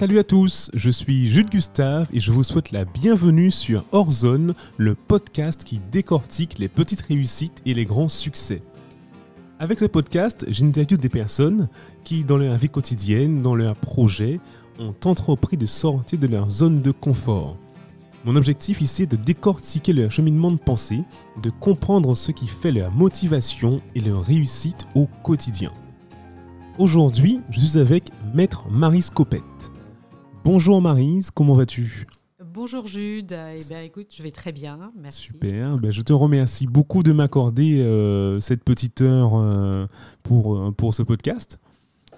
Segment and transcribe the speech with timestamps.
[0.00, 4.54] Salut à tous, je suis Jules Gustave et je vous souhaite la bienvenue sur Horzone,
[4.78, 8.62] le podcast qui décortique les petites réussites et les grands succès.
[9.58, 11.68] Avec ce podcast, j'interviewe des personnes
[12.02, 14.40] qui, dans leur vie quotidienne, dans leurs projets,
[14.78, 17.58] ont entrepris de sortir de leur zone de confort.
[18.24, 21.02] Mon objectif ici est de décortiquer leur cheminement de pensée,
[21.42, 25.72] de comprendre ce qui fait leur motivation et leur réussite au quotidien.
[26.78, 29.69] Aujourd'hui, je suis avec Maître Marise Copette.
[30.42, 32.06] Bonjour Marise, comment vas-tu?
[32.42, 35.22] Bonjour Jude, eh bien, écoute, je vais très bien, merci.
[35.22, 39.86] Super, ben, je te remercie beaucoup de m'accorder euh, cette petite heure euh,
[40.22, 41.60] pour, euh, pour ce podcast.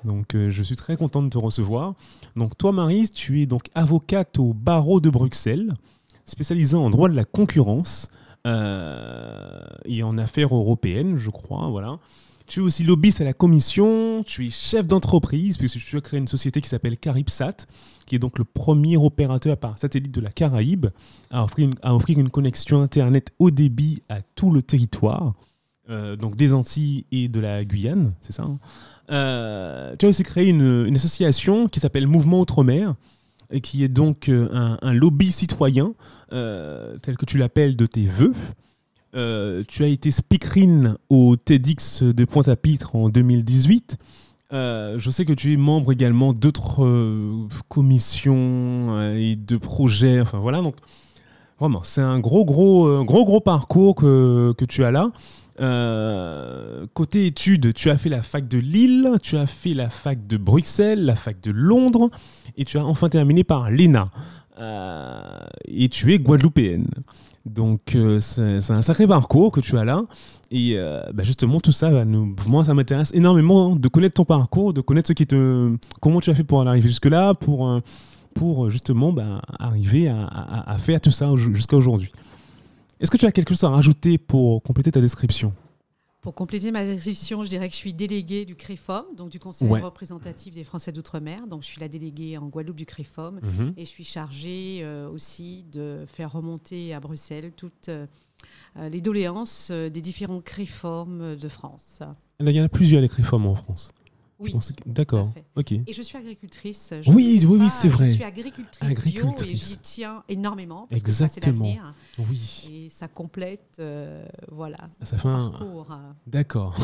[0.05, 1.95] Donc je suis très content de te recevoir.
[2.35, 5.73] Donc toi Marise, tu es donc avocate au barreau de Bruxelles,
[6.25, 8.09] spécialisée en droit de la concurrence
[8.45, 11.99] et en affaires européennes, je crois, voilà.
[12.46, 16.18] Tu es aussi lobbyiste à la commission, tu es chef d'entreprise, puisque tu as créé
[16.18, 17.66] une société qui s'appelle Caribsat,
[18.07, 20.87] qui est donc le premier opérateur par satellite de la Caraïbe
[21.30, 25.34] à offrir une, connexion Internet haut débit à tout le territoire,
[25.90, 28.59] euh, donc des Antilles et de la Guyane, c'est ça hein.
[29.10, 32.95] euh, Tu as aussi créé une, association qui s'appelle Mouvement Outre-mer,
[33.51, 35.95] et qui est donc euh, un lobby citoyen,
[36.30, 38.34] tel que tu l'appelles de tes voeux.
[39.15, 43.99] Euh, tu as été speakerine au TEDx de Pointe-à-Pitre en 2018.
[44.52, 50.21] Euh, je sais que tu es membre également d'autres euh, commissions et de projets.
[50.21, 50.77] Enfin voilà, donc
[51.60, 55.10] vraiment, c'est un gros, gros, gros, gros parcours que, que tu as là.
[56.95, 60.38] côté études, tu as fait la fac de Lille, tu as fait la fac de
[60.38, 62.10] Bruxelles, la fac de Londres,
[62.57, 64.10] et tu as enfin terminé par l'ENA.
[65.66, 66.88] et tu es guadeloupéenne.
[67.44, 70.04] Donc euh, c'est un sacré parcours que tu as là.
[70.50, 74.25] Et euh, bah, justement, tout ça, bah, nous, moi, ça m'intéresse énormément de connaître ton
[74.25, 77.69] parcours, de connaître ce qui te, comment tu as fait pour en arriver jusque-là, pour,
[77.69, 77.81] euh,
[78.34, 80.27] pour justement bah, arriver à,
[80.67, 82.12] à, faire tout ça jusqu'à aujourd'hui.
[83.00, 85.53] Est-ce que tu as quelque chose à rajouter pour compléter ta description?
[86.22, 89.69] Pour compléter ma description, je dirais que je suis déléguée du CREFOM, donc du Conseil
[89.69, 91.49] représentatif des Français d'outre-mer.
[91.49, 93.75] Donc je suis la déléguée en Guadeloupe du CREFOM mhm.
[93.77, 98.06] et je suis chargée euh, aussi de faire remonter à Bruxelles toutes euh,
[98.77, 102.03] les doléances euh, des différents CREFOM de France.
[102.38, 103.93] Il y en a plusieurs les CREFOM en France.
[104.38, 104.54] Oui.
[104.87, 105.32] D'accord.
[105.56, 105.72] Ok.
[105.72, 106.93] Et je suis agricultrice.
[107.06, 108.06] oui, oui, oui, c'est vrai.
[108.06, 109.37] Je suis agricultrice, agricultrice.
[109.37, 110.87] bio et j'y tiens énormément.
[110.91, 111.72] Parce Exactement.
[112.16, 112.70] Que oui.
[112.72, 114.78] Et ça complète, euh, voilà.
[115.03, 115.53] Ça fait un.
[116.26, 116.76] D'accord.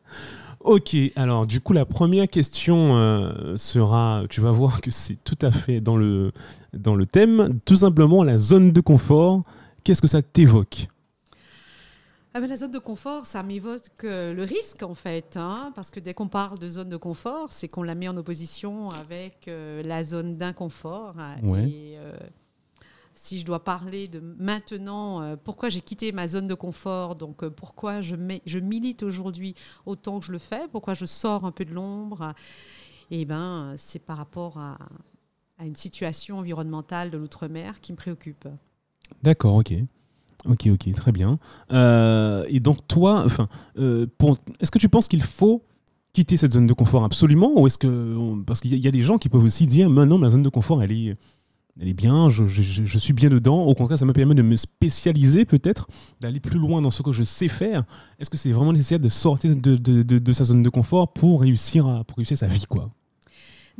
[0.60, 0.96] ok.
[1.16, 4.22] Alors, du coup, la première question euh, sera.
[4.30, 6.32] Tu vas voir que c'est tout à fait dans le
[6.72, 7.60] dans le thème.
[7.64, 9.42] Tout simplement, la zone de confort.
[9.84, 10.86] Qu'est-ce que ça t'évoque?
[12.34, 16.00] Ah la zone de confort, ça m'évoque euh, le risque en fait, hein, parce que
[16.00, 19.82] dès qu'on parle de zone de confort, c'est qu'on la met en opposition avec euh,
[19.82, 21.14] la zone d'inconfort.
[21.68, 22.16] Et euh,
[23.12, 28.00] si je dois parler de maintenant, pourquoi j'ai quitté ma zone de confort, donc pourquoi
[28.00, 28.16] je,
[28.46, 29.54] je milite aujourd'hui
[29.84, 32.32] autant que je le fais, pourquoi je sors un peu de l'ombre,
[33.10, 34.78] et eh ben c'est par rapport à,
[35.58, 38.48] à une situation environnementale de l'outre-mer qui me préoccupe.
[39.22, 39.74] D'accord, ok.
[40.48, 41.38] Ok, ok, très bien.
[41.72, 43.48] Euh, et donc toi, enfin,
[43.78, 44.06] euh,
[44.60, 45.64] est-ce que tu penses qu'il faut
[46.12, 49.18] quitter cette zone de confort absolument, ou est-ce que parce qu'il y, a des gens
[49.18, 51.16] qui peuvent aussi dire, maintenant ma zone de confort, elle est,
[51.80, 53.62] elle est bien, je, suis bien dedans.
[53.62, 55.86] Au contraire, ça me permet de me spécialiser peut-être,
[56.20, 57.84] d'aller plus loin dans ce que je sais faire.
[58.18, 61.12] Est-ce que c'est vraiment nécessaire de sortir de, de, de, de, sa zone de confort
[61.12, 62.90] pour réussir à, pour réussir sa vie, quoi?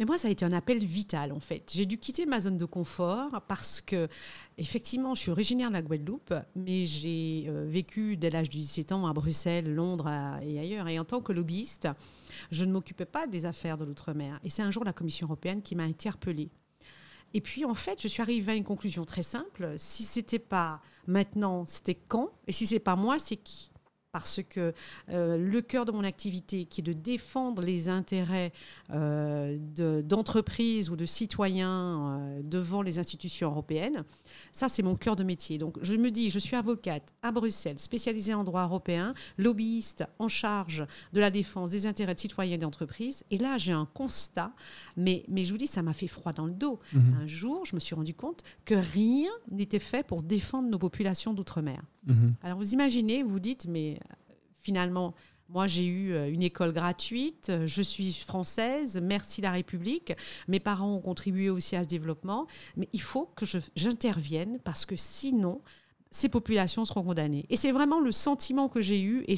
[0.02, 1.70] Mais moi, ça a été un appel vital, en fait.
[1.72, 4.08] J'ai dû quitter ma zone de confort parce que,
[4.58, 8.91] effectivement, je suis originaire de la Guadeloupe, mais j'ai euh, vécu dès l'âge de 17
[8.91, 10.10] ans à Bruxelles, Londres
[10.42, 10.88] et ailleurs.
[10.88, 11.86] Et en tant que lobbyiste,
[12.50, 14.41] je ne m'occupais pas des affaires de l'outre-mer.
[14.42, 16.50] Et c'est un jour la Commission européenne qui m'a interpellée.
[17.32, 19.74] Et puis, en fait, je suis arrivée à une conclusion très simple.
[19.76, 22.32] Si c'était pas maintenant, c'était quand?
[22.48, 23.70] Et si c'est pas moi, c'est qui?
[24.12, 24.74] Parce que
[25.08, 28.53] euh, le cœur de mon activité, qui est de défendre les intérêts
[28.91, 29.56] euh,
[30.03, 34.04] d'entreprises ou de citoyens euh, devant les institutions européennes,
[34.53, 35.56] ça c'est mon cœur de métier.
[35.56, 40.28] Donc je me dis, je suis avocate à Bruxelles, spécialisée en droit européen, lobbyiste en
[40.28, 43.24] charge de la défense des intérêts de citoyens et d'entreprises.
[43.30, 44.53] Et là j'ai un constat,
[44.94, 46.80] mais, mais je vous dis, ça m'a fait froid dans le dos.
[46.92, 47.20] Mhm.
[47.22, 51.32] Un jour, je me suis rendu compte que rien n'était fait pour défendre nos populations
[51.32, 51.82] d'outre-mer.
[52.07, 52.34] Mhm.
[52.43, 53.99] Alors vous imaginez, vous dites, mais
[54.60, 55.15] finalement,
[55.49, 60.15] moi, j'ai eu euh, une école gratuite, je suis française, merci la République.
[60.49, 62.47] Mes parents ont contribué aussi à ce développement,
[62.77, 63.45] mais il faut que
[63.77, 65.60] j'intervienne parce que sinon,
[66.10, 67.45] ces populations seront condamnées.
[67.51, 69.37] Et c'est vraiment le sentiment que j'ai eu, et,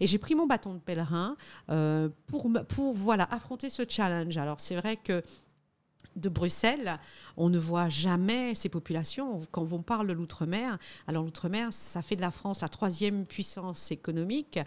[0.00, 1.36] et j'ai pris mon bâton de pèlerin
[1.70, 4.36] euh, pour, pour voilà, affronter ce challenge.
[4.36, 5.22] Alors c'est vrai que
[6.16, 6.98] de Bruxelles,
[7.36, 9.40] on ne voit jamais ces populations.
[9.50, 13.90] Quand on parle de l'outre-mer, alors l'outre-mer, ça fait de la France la troisième puissance
[13.90, 14.58] économique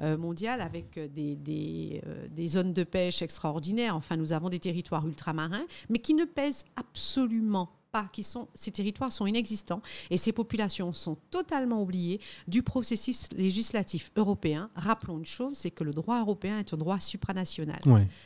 [0.00, 3.96] euh, mondiale avec des, euh, des, zones de pêche extraordinaires.
[3.96, 8.70] Enfin, nous avons des territoires ultramarins, mais qui ne pèsent absolument pas, qui sont, ces
[8.70, 14.70] territoires sont inexistants et ces populations sont totalement oubliées du processus législatif européen.
[14.74, 17.80] Rappelons une chose, c'est que le droit européen est un droit supranational.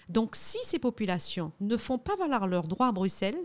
[0.09, 3.39] Donc si ces populations ne font pas valoir leurs droits à Bruxelles,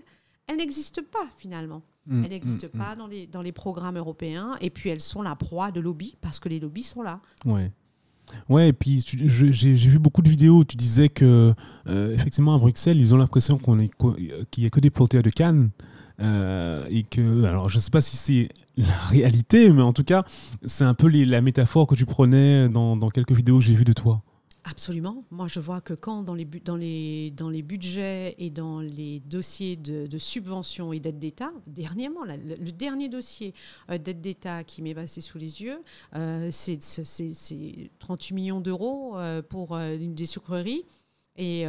[0.48, 1.84] elles n'existent pas finalement.
[2.08, 2.98] Mm, elles n'existent mm, pas mm.
[2.98, 6.40] Dans, les, dans les programmes européens et puis elles sont la proie de lobbies parce
[6.40, 7.20] que les lobbies sont là.
[7.46, 7.72] Ouais.
[8.50, 11.54] Ouais, et puis j'ai vu beaucoup de vidéos où tu disais que,
[11.88, 13.90] euh, effectivement, à Bruxelles, ils ont l'impression qu'il
[14.58, 15.70] n'y a que des protéas de Cannes.
[16.20, 20.04] Euh, et que, alors je ne sais pas si c'est la réalité, mais en tout
[20.04, 20.24] cas,
[20.66, 23.94] c'est un peu la métaphore que tu prenais dans, quelques vidéos que j'ai vues de
[23.94, 24.22] toi.
[24.70, 25.24] Absolument.
[25.32, 31.00] Moi, je vois que quand dans les, budgets et dans les dossiers de, subventions et
[31.00, 33.54] d'aide d'État, dernièrement, le, dernier dossier
[33.90, 35.82] euh, d'aide d'État qui m'est passé sous les yeux,
[36.16, 36.80] euh, c'est
[38.00, 40.84] 38 millions d'euros euh, pour une des sucreries.
[41.38, 41.66] Et,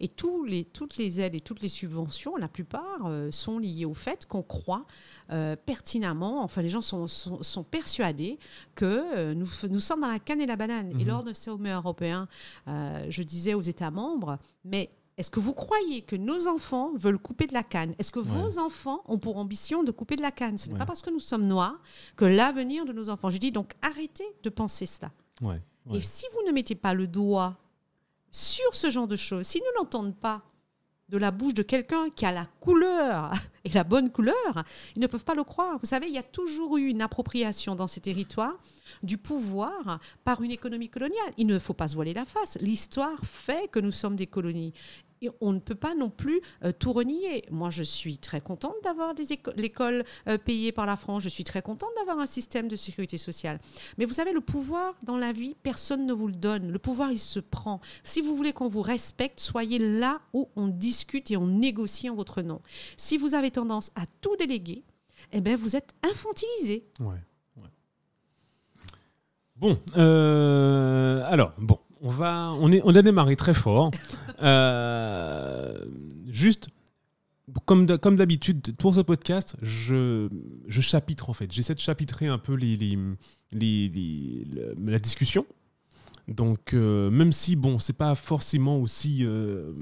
[0.00, 3.94] et tous les, toutes les aides et toutes les subventions, la plupart, sont liées au
[3.94, 4.86] fait qu'on croit
[5.32, 8.38] euh, pertinemment, enfin les gens sont, sont, persuadés
[8.74, 10.90] que euh, nous, nous, sommes dans la canne et la banane.
[10.90, 11.06] Et mhm.
[11.06, 12.28] lors de ce sommet européen,
[12.68, 17.18] euh, je disais aux États membres, mais est-ce que vous croyez que nos enfants veulent
[17.18, 17.94] couper de la canne?
[17.98, 20.58] Est-ce que vos enfants ont pour ambition de couper de la canne?
[20.58, 21.80] Ce n'est pas parce que nous sommes noirs
[22.16, 23.30] que l'avenir de nos enfants.
[23.30, 25.12] Je dis donc arrêtez de penser cela.
[25.94, 27.56] Et si vous ne mettez pas le doigt
[28.32, 30.42] sur ce genre de choses, si nous n'entendons pas
[31.12, 33.30] de la bouche de quelqu'un qui a la couleur
[33.64, 34.64] et la bonne couleur,
[34.96, 35.78] ils ne peuvent pas le croire.
[35.78, 38.58] Vous savez, il y a toujours eu une appropriation dans ces territoires
[39.02, 41.32] du pouvoir par une économie coloniale.
[41.36, 42.56] Il ne faut pas se voiler la face.
[42.62, 44.72] L'histoire fait que nous sommes des colonies
[45.40, 47.44] on ne peut pas non plus euh, tout renier.
[47.50, 49.14] Moi, je suis très contente d'avoir
[49.56, 51.22] l'école euh, payée par la France.
[51.22, 53.58] Je suis très contente d'avoir un système de sécurité sociale.
[53.98, 56.70] Mais vous savez, le pouvoir dans la vie, personne ne vous le donne.
[56.70, 57.80] Le pouvoir, il se prend.
[58.04, 62.14] Si vous voulez qu'on vous respecte, soyez là où on discute et on négocie en
[62.14, 62.60] votre nom.
[62.96, 64.84] Si vous avez tendance à tout déléguer,
[65.32, 66.84] eh bien, vous êtes infantilisé.
[67.00, 67.18] Ouais.
[69.62, 73.92] Bon, euh, alors, bon, on, va, on, est, on a démarré très fort.
[74.40, 75.84] Euh,
[76.28, 76.70] juste,
[77.66, 80.28] comme d'habitude, pour ce podcast, je,
[80.66, 81.50] je chapitre en fait.
[81.52, 82.56] J'essaie de chapitrer un peu
[83.52, 85.46] la discussion.
[86.28, 89.24] Donc, euh, même si, bon, c'est pas forcément aussi.
[89.24, 89.72] Euh,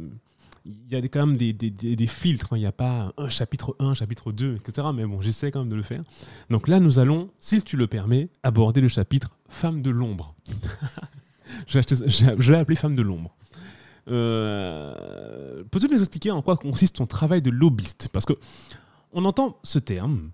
[0.67, 2.53] il y a quand même des, des, des, filtres.
[2.53, 2.57] Hein.
[2.57, 4.89] Il n'y a pas un chapitre 1, chapitre 2, etc.
[4.95, 6.03] Mais bon, j'essaie quand même de le faire.
[6.51, 10.35] Donc là, nous allons, si tu le permets, aborder le chapitre Femme de l'ombre.
[11.67, 13.35] je l'ai appelé femme de l'ombre.
[14.11, 18.09] Euh, Peux-tu nous expliquer en quoi consiste ton travail de lobbyiste?
[18.13, 18.35] Parce que
[19.13, 20.31] on entend ce terme.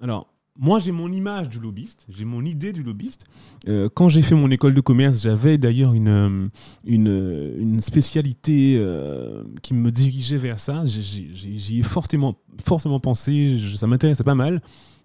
[0.00, 0.28] Alors,
[0.60, 3.26] moi, j'ai mon image du lobbyiste, j'ai mon idée du lobbyiste.
[3.68, 6.50] Euh, quand j'ai fait mon école de commerce, j'avais d'ailleurs une,
[6.84, 10.84] une, une, spécialité euh, qui me dirigeait vers ça.
[10.84, 14.60] J'y ai fortement, fortement pensé, ça m'intéressait pas mal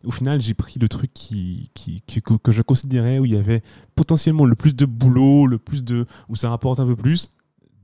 [0.06, 3.62] au final, j'ai pris le truc qui, qui, que, je considérais où il y avait
[3.96, 7.30] potentiellement le plus de boulot, le plus de où ça rapporte un peu plus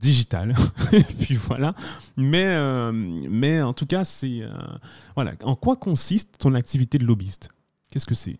[0.00, 0.54] digital.
[0.92, 1.74] et puis voilà.
[2.16, 4.50] Mais, euh, mais en tout cas, c'est euh,
[5.14, 5.32] voilà.
[5.44, 7.50] En quoi consiste ton activité de lobbyiste?
[7.90, 8.38] Qu'est-ce que c'est?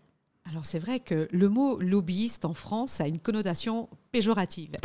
[0.49, 4.77] Alors c'est vrai que le mot lobbyiste en France a une connotation péjorative.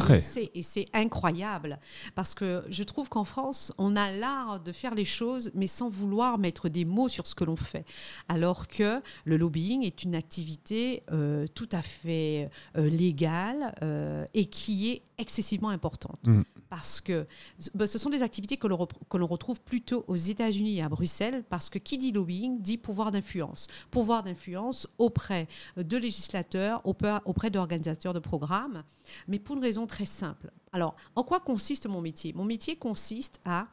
[0.55, 1.79] Et c'est incroyable
[2.15, 5.89] parce que je trouve qu'en France, on a l'art de faire les choses mais sans
[5.89, 7.85] vouloir mettre des mots sur ce que l'on fait.
[8.29, 14.47] Alors que le lobbying est une activité euh, tout à fait euh, légale euh, et
[14.47, 16.27] qui est excessivement importante.
[16.27, 16.43] Mm.
[16.69, 17.27] Parce que
[17.75, 21.71] bah, ce sont des activités que l'on retrouve plutôt aux États-Unis et à Bruxelles parce
[21.71, 23.67] que qui dit lobbying dit pouvoir d'influence.
[23.91, 28.85] Pouvoir d'influence auprès de législateurs, auprès d'organisateurs de programmes
[29.29, 30.51] mais pour une raison très simple.
[30.73, 32.33] Alors, en quoi consiste mon métier?
[32.33, 33.69] Mon métier consiste à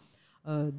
[0.48, 0.72] euh,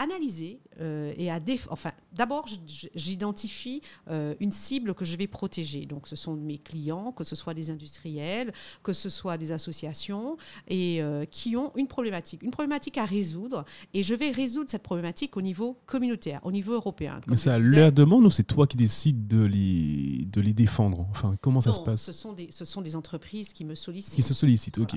[0.00, 1.38] analyser euh, et à
[1.68, 2.46] enfin d'abord
[2.94, 5.84] j'identifie euh, une cible que je vais protéger.
[5.84, 8.52] Donc ce sont mes clients que ce soit des industriels
[8.82, 10.38] que ce soit des associations
[10.68, 12.42] et euh, qui ont une problématique.
[12.42, 16.72] Une problématique à résoudre et je vais résoudre cette problématique au niveau communautaire au niveau
[16.72, 17.20] européen.
[17.26, 21.06] Mais c'est à leur demande ou c'est toi qui décides de les de les défendre?
[21.10, 22.00] Enfin comment ça se passe?
[22.00, 24.14] ce sont des ce sont des entreprises qui me sollicitent.
[24.14, 24.96] Qui se sollicitent ok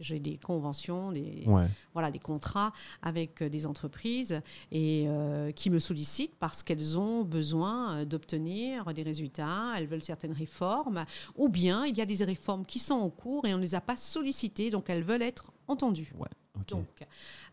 [0.00, 1.44] j'ai des, conventions des
[1.92, 4.05] voilà des contrats avec des entreprises
[4.72, 10.02] et euh, qui me sollicitent parce qu'elles ont besoin euh, d'obtenir des résultats, elles veulent
[10.02, 11.04] certaines réformes,
[11.36, 13.74] ou bien il y a des réformes qui sont en cours et on ne les
[13.74, 16.12] a pas sollicitées, donc elles veulent être entendues.
[16.18, 16.28] Ouais.
[16.68, 16.86] Donc,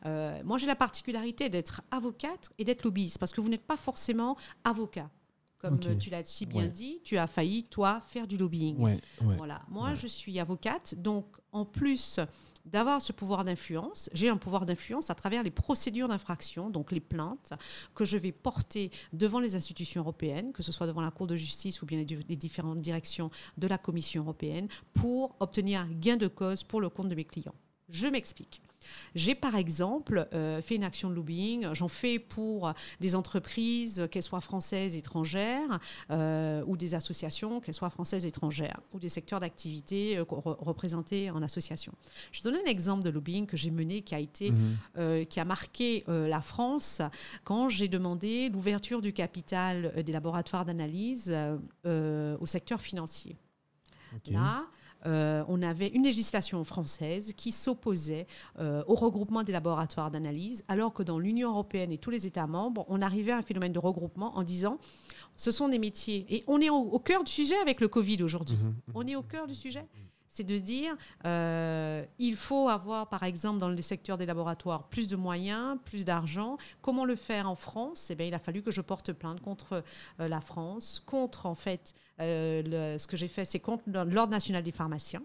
[0.06, 3.76] euh, moi, j'ai la particularité d'être avocate et d'être lobbyiste parce que vous n'êtes pas
[3.78, 5.10] forcément avocat.
[5.58, 6.68] Comme tu l'as si bien Ouais.
[6.70, 8.78] dit, tu as failli, toi, faire du lobbying.
[8.78, 9.38] Ouais, ouais.
[9.38, 9.62] Voilà.
[9.70, 12.20] Moi, je suis avocate, donc en plus
[12.66, 17.02] d'avoir ce pouvoir d'influence, j'ai un pouvoir d'influence à travers les procédures d'infraction, donc les
[17.02, 17.54] plaintes
[17.94, 21.36] que je vais porter devant les institutions européennes, que ce soit devant la Cour de
[21.36, 26.16] justice ou bien les, di- les différentes directions de la Commission européenne, pour obtenir gain
[26.18, 27.56] de cause pour le compte de mes clients.
[27.90, 28.62] Je m'explique.
[29.16, 34.24] J'ai par exemple euh, fait une action de lobbying, j'en fais pour des entreprises, qu'elles
[34.24, 35.80] soient françaises, étrangères,
[36.12, 41.30] euh, ou des associations, qu'elles soient françaises, étrangères, ou des secteurs d'activité euh, re- représentés
[41.32, 41.94] en association.
[42.32, 45.26] Je donne un exemple de lobbying que j'ai mené qui a été Mhm.
[45.26, 47.02] qui a marqué la France
[47.44, 51.34] quand j'ai demandé l'ouverture du capital des laboratoires d'analyse
[51.86, 53.38] au secteur financier.
[54.34, 54.66] Là,
[55.06, 58.28] euh, on avait une législation française qui s'opposait
[58.60, 62.48] euh, au regroupement des laboratoires d'analyse, alors que dans l'Union européenne et tous les États
[62.48, 64.78] membres, on arrivait à un phénomène de regroupement en disant
[65.36, 66.26] ce sont des métiers.
[66.30, 68.56] Et on est au, au cœur du sujet avec le Covid aujourd'hui.
[68.56, 68.76] Mhm.
[68.94, 69.86] On est au cœur du sujet.
[70.36, 70.96] C'est de dire,
[71.28, 76.06] euh, il faut avoir, par exemple, dans le secteur des laboratoires, plus de moyens, plus
[76.06, 76.58] d'argent.
[76.82, 78.10] Comment le faire en France?
[78.10, 79.84] Eh bien, Il a fallu que je porte plainte contre
[80.20, 84.32] euh, la France, contre, en fait, euh, le- ce que j'ai fait, c'est contre l'Ordre
[84.32, 85.22] national des pharmaciens.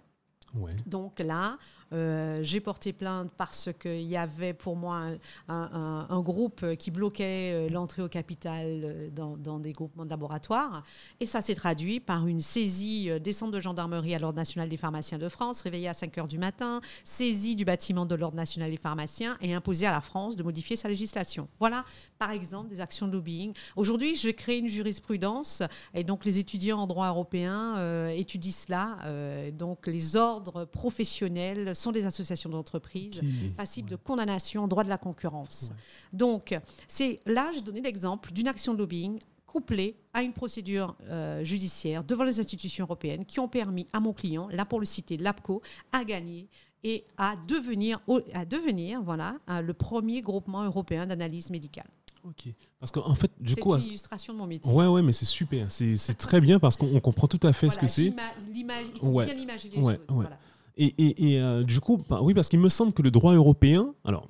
[0.54, 0.76] Ouais.
[0.84, 1.56] Donc là,
[1.92, 5.04] euh, j'ai porté plainte parce qu'il y avait pour moi
[5.48, 10.84] un, groupe qui bloquait euh, l'entrée au capital euh, dans, des groupements de laboratoires.
[11.20, 14.76] Et ça s'est traduit par une saisie des centres de gendarmerie à l'Ordre national des
[14.76, 18.70] pharmaciens de France, réveillée à 5 heures du matin, saisie du bâtiment de l'Ordre national
[18.70, 21.48] des pharmaciens et imposée à la France de modifier sa législation.
[21.58, 21.84] Voilà,
[22.18, 23.54] par exemple, des actions de lobbying.
[23.76, 25.62] Aujourd'hui, je crée une jurisprudence
[25.94, 29.50] et donc les étudiants en droit européen étudient cela.
[29.52, 33.20] Donc les ordres professionnels sont des associations d'entreprises
[33.56, 35.70] passibles de condamnation en droit de la concurrence.
[35.70, 35.76] Ouais.
[36.12, 41.42] Donc, c'est là, j'ai donné l'exemple d'une action de lobbying couplée à une procédure euh,
[41.42, 45.16] judiciaire devant les institutions européennes qui ont permis à mon client, là pour le citer,
[45.16, 46.48] l'APCO, à gagner
[46.84, 47.98] et à devenir,
[48.34, 51.88] à devenir voilà, euh, le premier groupement européen d'analyse médicale.
[52.24, 52.48] Ok.
[52.78, 54.70] Parce qu'en fait, du C'est coup, une illustration de mon métier.
[54.72, 55.70] ouais, ouais, mais c'est super.
[55.70, 58.12] C'est c'est très bien parce qu'on on comprend tout à fait ce que c'est.
[58.52, 58.66] il
[59.00, 59.24] faut Ouais.
[59.24, 60.02] bien imaginer les Ouais, choses.
[60.10, 60.14] ouais.
[60.24, 60.38] voilà.
[60.78, 63.34] Et, et- et, euh, du coup, bah, oui, parce qu'il me semble que le droit
[63.34, 64.28] européen, alors,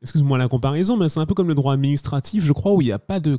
[0.00, 2.86] excuse-moi la comparaison, mais c'est un peu comme le droit administratif, je crois, où il
[2.86, 3.38] n'y a pas de,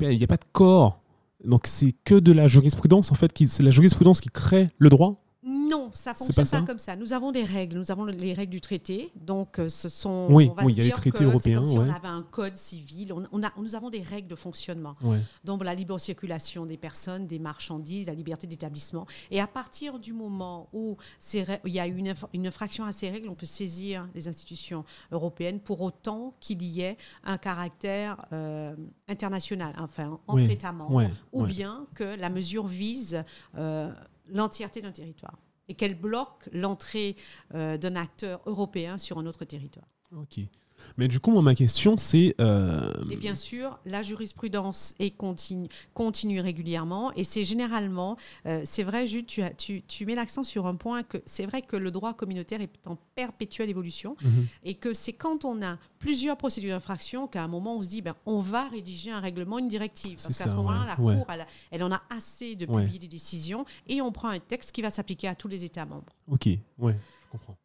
[0.00, 1.00] a pas de corps.
[1.44, 5.22] Donc c'est que de la jurisprudence, en fait, c'est la jurisprudence qui crée le droit.
[5.48, 6.96] Non, ça C'est fonctionne pas comme ça.
[6.96, 9.12] Nous avons des règles, nous avons les règles du traité.
[9.14, 10.26] Donc, euh, ce sont.
[10.28, 11.72] Oui, on va oui, se il y a les traités européens, comme ouais.
[11.72, 13.12] si on avait un code civil.
[13.12, 14.96] On, on a, nous avons des règles de fonctionnement.
[15.02, 15.20] Ouais.
[15.44, 19.06] Donc, la libre circulation des personnes, des marchandises, la liberté d'établissement.
[19.30, 20.96] Et à partir du moment où
[21.64, 25.60] il y a une, une infraction à ces règles, on peut saisir les institutions européennes
[25.60, 28.74] pour autant qu'il y ait un caractère euh,
[29.08, 33.22] international, enfin, entre Oui, États membres ouais, ou bien que la mesure vise
[33.56, 33.92] euh,
[34.28, 37.16] l'entièreté d'un territoire et qu'elle bloque l'entrée
[37.54, 39.88] euh, d'un acteur européen sur un autre territoire.
[40.96, 42.34] Mais du coup, moi, ma question, c'est.
[42.40, 48.16] euh, Et bien sûr, la jurisprudence est continue, continue régulièrement et c'est généralement,
[48.46, 51.46] euh, c'est vrai, Jude, tu, as- tu, tu mets l'accent sur un point que c'est
[51.46, 54.46] vrai que le droit communautaire est en perpétuelle évolution mhm.
[54.64, 58.02] et que c'est quand on a plusieurs procédures d'infraction qu'à un moment on se dit
[58.02, 60.18] ben, on va rédiger un règlement, une directive.
[60.22, 61.16] Parce qu'à ce moment-là, ouais, la ouais.
[61.16, 62.82] Cour, elle, elle en a assez de Ouais.
[62.82, 65.86] publier des décisions et on prend un texte qui va s'appliquer à tous les États
[65.86, 66.12] membres.
[66.30, 66.46] Ok,
[66.78, 66.92] ouais,
[67.24, 67.56] je comprends.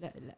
[0.00, 0.34] La- la-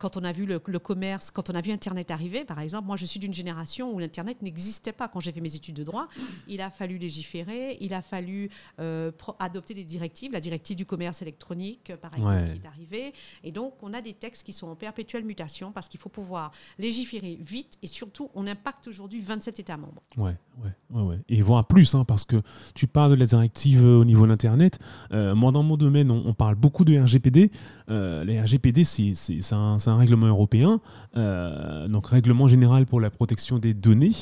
[0.00, 2.86] quand on a vu le, le commerce, quand on a vu Internet arriver, par exemple,
[2.88, 5.84] moi je suis d'une génération où l'Internet n'existait pas quand j'ai fait mes études de
[5.84, 6.08] droit.
[6.48, 11.22] Il a fallu légiférer, il a fallu euh, adopter des directives, la directive du commerce
[11.22, 12.44] électronique, par exemple, Ouais.
[12.54, 13.12] qui est arrivée.
[13.44, 16.50] Et donc on a des textes qui sont en perpétuelle mutation parce qu'il faut pouvoir
[16.78, 20.02] légiférer vite et surtout on impacte aujourd'hui 27 États membres.
[20.16, 21.18] Ouais, ouais, ouais, ouais.
[21.28, 22.36] Et voire plus, hein, parce que
[22.74, 24.78] tu parles de la directive euh, au niveau de l'Internet.
[25.12, 27.50] Euh, moi, dans mon domaine, on, on parle beaucoup de RGPD.
[27.90, 29.12] Euh, les RGPD, c'est
[29.52, 30.80] un, c'est un règlement européen,
[31.16, 34.16] euh, donc règlement général pour la protection des données.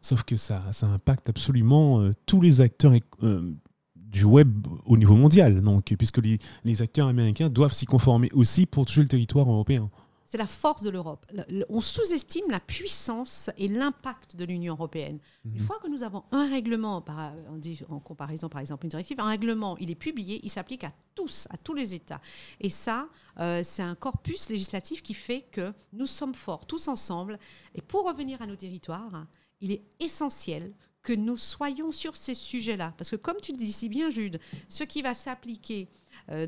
[0.00, 3.52] Sauf que ça, ça impacte absolument euh, tous les acteurs euh,
[3.96, 8.66] du web au niveau mondial, donc, puisque les, les acteurs américains doivent s'y conformer aussi
[8.66, 9.90] pour toucher le territoire européen.
[10.30, 11.24] C'est la force de l'Europe.
[11.32, 15.18] Le- le- On sous-estime la puissance et l'impact de l'Union européenne.
[15.46, 15.58] Une Mhm.
[15.60, 19.18] fois que nous avons un règlement, par, on dit en comparaison par exemple une directive,
[19.20, 22.20] un règlement, il est publié, il s'applique à tous, à tous les États.
[22.60, 23.08] Et ça,
[23.40, 27.38] euh, c'est un corpus législatif qui fait que nous sommes forts tous ensemble.
[27.74, 29.26] Et pour revenir à nos territoires,
[29.62, 32.92] il est essentiel que nous soyons sur ces sujets-là.
[32.98, 35.88] Parce que comme tu le dis si bien, Jude, ce qui va s'appliquer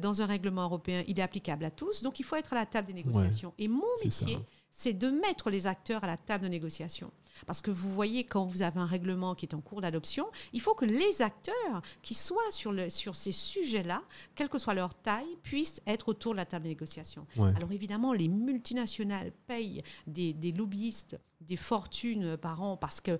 [0.00, 2.02] dans un règlement européen, il est applicable à tous.
[2.02, 3.54] Donc il faut être à la table des négociations.
[3.58, 4.38] Et mon métier,
[4.72, 7.10] c'est de mettre les acteurs à la table de négociation.
[7.46, 10.60] Parce que vous voyez, quand vous avez un règlement qui est en cours d'adoption, il
[10.60, 14.02] faut que les acteurs qui soient sur, le, sur ces sujets-là,
[14.34, 17.26] quelle que soit leur taille, puissent être autour de la table de négociation.
[17.38, 23.18] Alors évidemment, les multinationales payent des, des, lobbyistes des fortunes par an parce que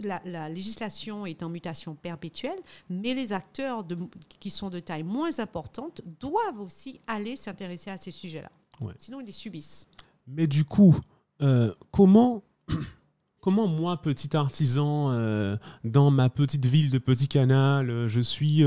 [0.00, 2.58] la, la, législation est en mutation perpétuelle,
[2.88, 3.96] mais les acteurs de,
[4.40, 8.50] qui sont de taille moins importante doivent aussi aller s'intéresser à ces sujets-là.
[8.98, 9.88] Sinon, ils les subissent.
[10.28, 10.96] Mais du coup,
[11.40, 12.44] euh, comment
[13.40, 18.62] comment moi, petit artisan, euh, dans ma petite ville de Petit Canal, euh, je suis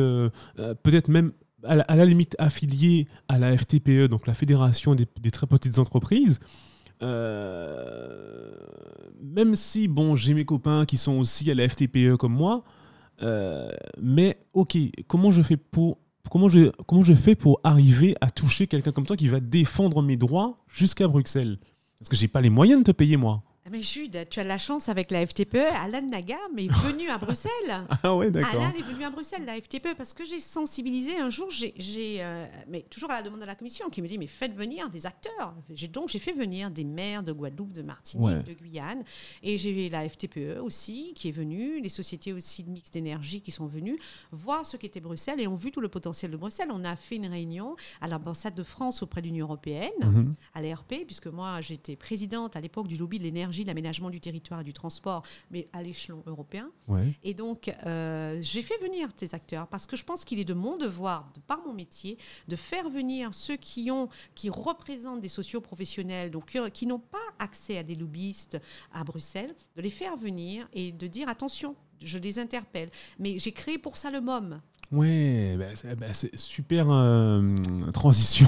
[0.83, 5.77] peut-être même à la, limite affilié à la FTPE, donc la Fédération des, très petites
[5.77, 6.39] entreprises.
[9.21, 12.63] même si, bon, j'ai mes copains qui sont aussi à la FTPE comme moi,
[14.01, 14.75] mais ok,
[15.07, 15.99] comment je fais pour
[16.31, 20.15] comment je, comment fais pour arriver à toucher quelqu'un comme toi qui va défendre mes
[20.15, 21.59] droits jusqu'à Bruxelles?
[21.99, 23.43] Parce que j'ai pas les moyens de te payer moi.
[23.71, 25.55] Mais Jude, tu as la chance avec la FTPE.
[25.55, 27.51] Alan Nagam est venu à Bruxelles.
[28.03, 28.61] ah ouais, d'accord.
[28.61, 31.73] Alan est venu à Bruxelles, la FTPE, parce que j'ai sensibilisé un jour, j'ai,
[32.19, 34.89] euh, mais toujours à la demande de la commission, qui me dit mais faites venir
[34.89, 35.55] des acteurs.
[35.69, 39.05] J'ai, donc j'ai fait venir des maires de Guadeloupe, de Martinique, de Guyane,
[39.41, 43.51] et j'ai la FTPE aussi qui est venue, les sociétés aussi de mix d'énergie qui
[43.51, 43.97] sont venues
[44.33, 46.69] voir ce qu'était Bruxelles et ont vu tout le potentiel de Bruxelles.
[46.73, 50.35] On a fait une réunion à l'ambassade de France auprès de l'Union européenne, mhm.
[50.53, 54.61] à l'ERP, puisque moi j'étais présidente à l'époque du lobby de l'énergie l'aménagement du territoire
[54.61, 56.69] et du transport, mais à l'échelon européen.
[57.23, 60.53] Et donc, euh, j'ai fait venir ces acteurs parce que je pense qu'il est de
[60.53, 65.27] mon devoir, de par mon métier, de faire venir ceux qui ont, qui représentent des
[65.27, 68.57] socioprofessionnels, donc euh, qui n'ont pas accès à des lobbyistes
[68.93, 72.89] à Bruxelles, de les faire venir et de dire attention, je les interpelle.
[73.19, 74.61] Mais j'ai créé pour ça le MOM.
[74.91, 77.55] Ouais, bah, bah, c'est super euh,
[77.93, 78.47] transition.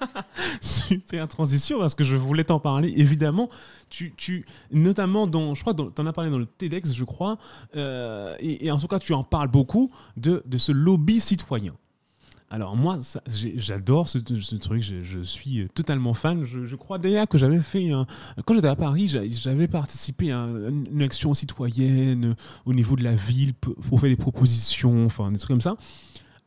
[0.62, 2.92] super transition parce que je voulais t'en parler.
[2.96, 3.50] Évidemment,
[3.90, 7.36] tu, tu, notamment dans, je crois, tu en as parlé dans le TEDx, je crois,
[7.76, 11.74] euh, et, en tout cas, tu en parles beaucoup de ce lobby citoyen.
[12.54, 16.44] Alors moi, j'adore ce, truc, je, suis totalement fan.
[16.44, 17.90] Je, crois d'ailleurs que j'avais fait,
[18.44, 23.54] quand j'étais à Paris, j'avais participé à une action citoyenne au niveau de la ville
[23.54, 25.76] pour faire des propositions, enfin des trucs comme ça.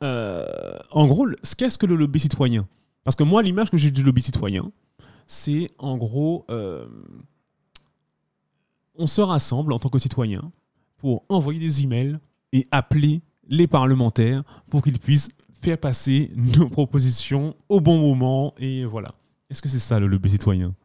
[0.01, 0.45] Euh,
[0.91, 2.69] en gros, qu'est-ce que le lobby citoyen?
[3.03, 4.71] Parce que moi, l'image que j'ai du lobby citoyen,
[5.25, 6.87] c'est en gros, euh,
[8.95, 10.53] on se rassemble en tant que citoyen
[10.99, 12.17] pour envoyer des emails
[12.53, 15.29] et appeler les parlementaires pour qu'ils puissent
[15.61, 18.53] faire passer nos propositions au bon moment.
[18.57, 19.11] Et voilà.
[19.49, 20.75] Est-ce que c'est ça le lobby citoyen?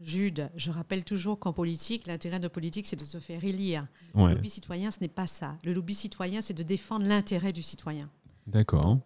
[0.00, 3.86] Jude, je rappelle toujours qu'en politique, l'intérêt de politique, c'est de se faire élire.
[4.14, 5.56] Le lobby citoyen, ce n'est pas ça.
[5.64, 8.10] Le lobby citoyen, c'est de défendre l'intérêt du citoyen.
[8.46, 8.98] D'accord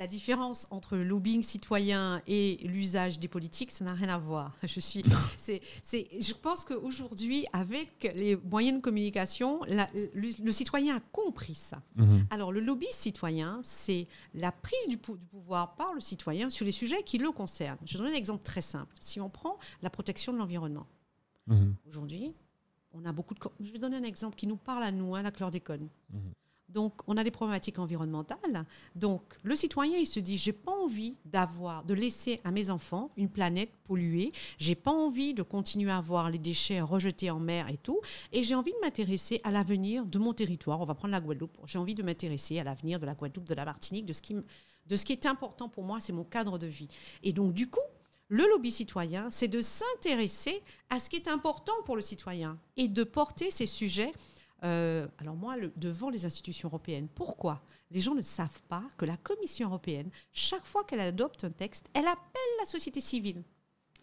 [0.00, 4.56] la différence entre le lobbying citoyen et l'usage des politiques, ça n'a rien à voir.
[4.66, 5.02] Je, suis,
[5.36, 5.60] c'est,
[5.92, 11.82] je pense qu'aujourd'hui, avec les moyens de communication, le, citoyen a compris ça.
[11.96, 12.26] Mhm.
[12.30, 17.02] Alors, le lobby citoyen, c'est la prise du, pouvoir par le citoyen sur les sujets
[17.02, 17.78] qui le concernent.
[17.84, 18.96] Je donne un exemple très simple.
[19.00, 20.86] Si on prend la protection de l'environnement,
[21.46, 21.74] mhm.
[21.86, 22.32] aujourd'hui,
[22.94, 23.40] on a beaucoup de.
[23.60, 25.88] Je vais donner un exemple qui nous parle à nous, hein, la chlordécone.
[26.10, 26.32] Mhm.
[26.72, 28.64] Donc, on a des problématiques environnementales.
[28.94, 33.10] Donc, le citoyen, il se dit, j'ai pas envie d'avoir, de laisser à mes enfants
[33.16, 34.32] une planète polluée.
[34.58, 38.00] J'ai pas envie de continuer à avoir les déchets rejetés en mer et tout.
[38.32, 40.80] Et j'ai envie de m'intéresser à l'avenir de mon territoire.
[40.80, 41.56] On va prendre la Guadeloupe.
[41.66, 44.34] J'ai envie de m'intéresser à l'avenir de la Guadeloupe, de la Martinique, de ce qui,
[44.34, 46.88] de ce qui est important pour moi, c'est mon cadre de vie.
[47.22, 47.80] Et donc, du coup,
[48.28, 52.86] le lobby citoyen, c'est de s'intéresser à ce qui est important pour le citoyen et
[52.86, 54.12] de porter ces sujets
[54.64, 57.08] euh, alors moi, devant les institutions européennes.
[57.14, 61.50] Pourquoi Les gens ne savent pas que la Commission européenne, chaque fois qu'elle adopte un
[61.50, 63.42] texte, elle appelle la société civile.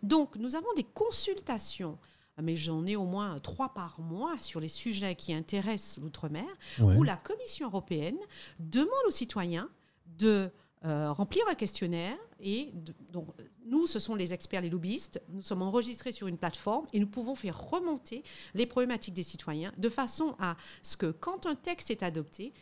[0.03, 1.97] Donc nous avons des consultations
[2.41, 6.45] mais j'en ai au moins trois par mois sur les sujets qui intéressent l'outre-mer,
[6.79, 8.19] où la Commission européenne
[8.59, 9.69] demande aux citoyens
[10.05, 10.51] de
[10.85, 12.71] euh, remplir un questionnaire et
[13.11, 13.27] donc
[13.65, 15.21] nous, ce sont les experts, les lobbyistes.
[15.29, 19.73] Nous sommes enregistrés sur une plateforme et nous pouvons faire remonter les problématiques des citoyens
[19.77, 22.53] de façon à ce que quand un texte est adopté,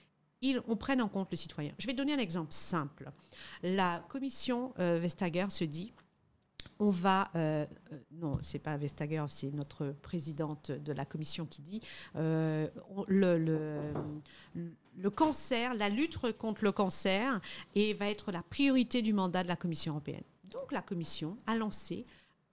[0.41, 1.73] ils, on prenne en compte le citoyen.
[1.77, 3.11] Je vais donner un exemple simple.
[3.63, 5.93] La commission euh, Vestager se dit
[6.79, 11.61] on va, euh, euh, non, c'est pas Vestager, c'est notre présidente de la commission qui
[11.61, 11.81] dit,
[12.15, 12.69] le,
[13.07, 13.79] le,
[15.09, 17.39] cancer, la lutte contre le cancer,
[17.75, 20.23] et va être la priorité du mandat de la Commission européenne.
[20.49, 22.05] Donc la Commission a lancé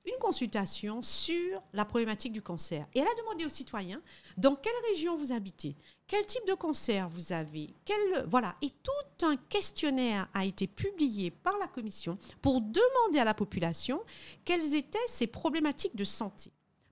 [0.04, 2.86] une consultation sur la problématique du cancer.
[2.94, 4.02] Et elle a demandé aux citoyens
[4.36, 5.76] dans quelle région vous habitez,
[6.06, 8.56] quel type de cancer vous avez, quel, voilà.
[8.62, 14.02] Et tout un questionnaire a été publié par la commission pour demander à la population
[14.44, 16.50] quelles étaient ses problématiques de santé.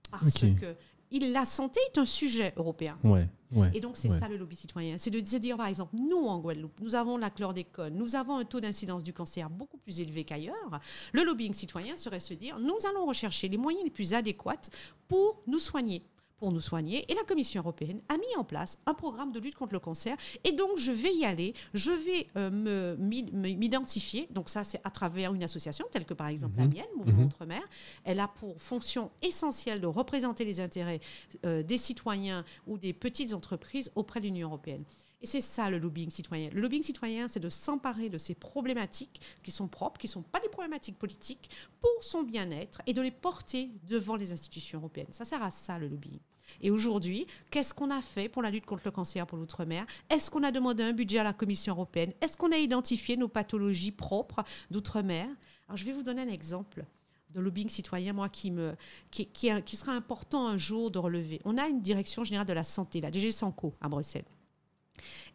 [0.09, 0.75] Parce que
[1.19, 2.97] la santé est un sujet européen.
[3.03, 3.27] Ouais,
[3.73, 4.97] et donc, c'est ça le lobby citoyen.
[4.97, 8.37] C'est de se dire, par exemple, nous, en Guadeloupe, nous avons la chlordécone, nous avons
[8.37, 10.79] un taux d'incidence du cancer beaucoup plus élevé qu'ailleurs.
[11.11, 14.69] Le lobbying citoyen serait se dire, nous allons rechercher les moyens les plus adéquats
[15.07, 16.03] pour nous soigner
[16.41, 17.05] pour nous soigner.
[17.07, 20.17] Et la Commission européenne a mis en place un programme de lutte contre le cancer.
[20.43, 24.27] Et donc, je vais y aller, je vais euh, m'identifier.
[24.31, 26.73] Donc, ça, c'est à travers une association telle que, par exemple, la mhm.
[26.73, 27.25] mienne, Mouvement mhm.
[27.27, 27.61] Outre-mer.
[28.05, 30.99] Elle a pour fonction essentielle de représenter les intérêts
[31.45, 34.83] euh, des citoyens ou des petites entreprises auprès de l'Union européenne.
[35.21, 36.49] Et c'est ça le lobbying citoyen.
[36.51, 40.23] Le lobbying citoyen, c'est de s'emparer de ces problématiques qui sont propres, qui ne sont
[40.23, 45.07] pas des problématiques politiques, pour son bien-être et de les porter devant les institutions européennes.
[45.11, 46.19] Ça sert à ça le lobbying.
[46.59, 49.85] Et aujourd'hui, qu'est-ce qu'on a fait pour la lutte contre le cancer pour l'outre-mer?
[50.09, 52.13] Est-ce qu'on a demandé un budget à la Commission européenne?
[52.21, 55.27] Est-ce qu'on a identifié nos pathologies propres d'outre-mer?
[55.67, 56.85] Alors je vais vous donner un exemple
[57.29, 58.75] de lobbying citoyen, moi, qui, me,
[59.09, 61.39] qui, qui, sera important un jour de relever.
[61.45, 64.25] On a une direction générale de la santé, la DG Sanco, à Bruxelles.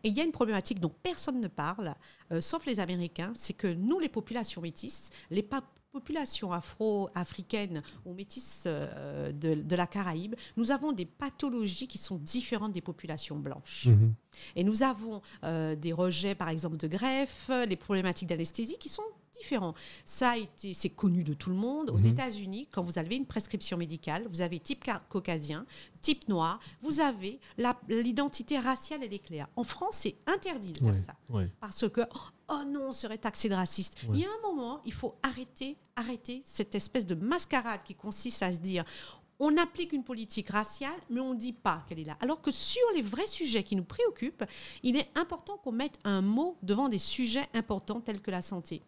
[0.05, 1.95] Et il y a une problématique dont personne ne parle,
[2.33, 5.43] euh, sauf les Américains, c'est que nous, les populations métisses, les
[5.93, 12.73] populations afro-africaines ou métisses euh, de, la Caraïbe, nous avons des pathologies qui sont différentes
[12.73, 13.87] des populations blanches.
[13.87, 14.15] Mhm.
[14.57, 19.03] Et nous avons euh, des rejets, par exemple, de greffe, les problématiques d'anesthésie qui sont
[19.39, 19.75] différents.
[20.05, 21.91] Ça a été, c'est connu de tout le monde.
[21.91, 22.07] Aux mhm.
[22.07, 25.67] États-Unis, quand vous avez une prescription médicale, vous avez type caucasien,
[26.01, 27.41] type noir, vous avez
[27.89, 29.49] l'identité raciale, elle est claire.
[29.57, 31.15] En France, c'est interdit de faire ça.
[31.61, 32.03] Parce que,
[32.49, 33.99] oh non, on serait taxé de raciste.
[34.13, 38.43] Il y a un moment, il faut arrêter, arrêter cette espèce de mascarade qui consiste
[38.43, 38.85] à se dire,
[39.39, 42.17] on applique une politique raciale, mais on ne dit pas qu'elle est là.
[42.21, 44.45] Alors que sur les vrais sujets qui nous préoccupent,
[44.83, 48.83] il est important qu'on mette un mot devant des sujets importants tels que la santé.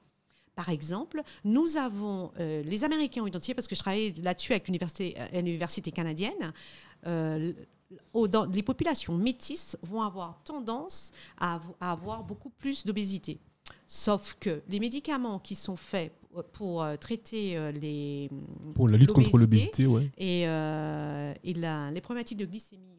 [0.58, 4.66] Par exemple, nous avons, euh, les Américains ont identifié, parce que je travaille là-dessus avec
[4.66, 6.52] l'université, euh, université canadienne,
[7.06, 7.52] euh,
[8.52, 13.38] les populations métisses vont avoir tendance à, avoir beaucoup plus d'obésité.
[13.86, 16.12] Sauf que les médicaments qui sont faits
[16.54, 18.28] pour traiter les
[18.74, 20.10] pour la lutte contre l'obésité, ouais.
[20.18, 22.98] et, et les problématiques de glycémie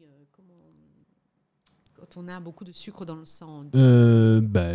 [1.94, 4.72] quand on a beaucoup de sucre dans le sang bah,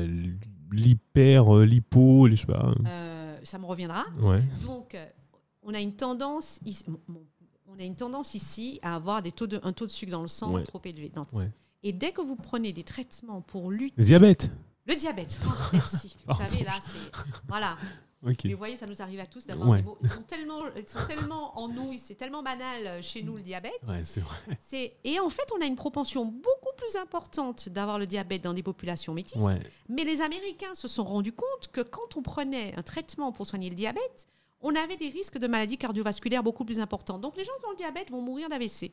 [0.76, 2.74] l'hyper, euh, l'hypo, je sais pas.
[2.86, 4.06] Euh, ça me reviendra.
[4.66, 5.06] Donc, euh,
[5.64, 6.86] on a une tendance, ici,
[7.68, 10.22] on a une tendance ici à avoir des taux de, un taux de sucre dans
[10.22, 11.12] le sang trop élevé.
[11.84, 13.96] Et dès que vous prenez des traitements pour lutter.
[13.98, 14.52] Le diabète.
[14.88, 15.40] Le diabète.
[15.46, 16.16] Oh, merci.
[16.28, 16.98] vous savez, là, c'est.
[17.48, 17.78] Voilà.
[18.26, 19.98] Mais vous voyez, ça nous arrive à tous d'avoir des mots.
[20.02, 23.42] Ils sont, tellement, ils sont tellement en nous, c'est tellement banal euh, chez nous le
[23.42, 23.80] diabète.
[23.88, 24.36] Ouais, c'est vrai.
[25.04, 28.64] Et en fait, on a une propension beaucoup plus importante d'avoir le diabète dans des
[28.64, 29.44] populations métisses.
[29.90, 33.70] Mais les Américains se sont rendus compte que quand on prenait un traitement pour soigner
[33.70, 34.28] le diabète,
[34.62, 37.20] on avait des risques de maladies cardiovasculaires beaucoup plus importants.
[37.20, 38.92] Donc les gens qui ont le diabète vont mourir d'AVC.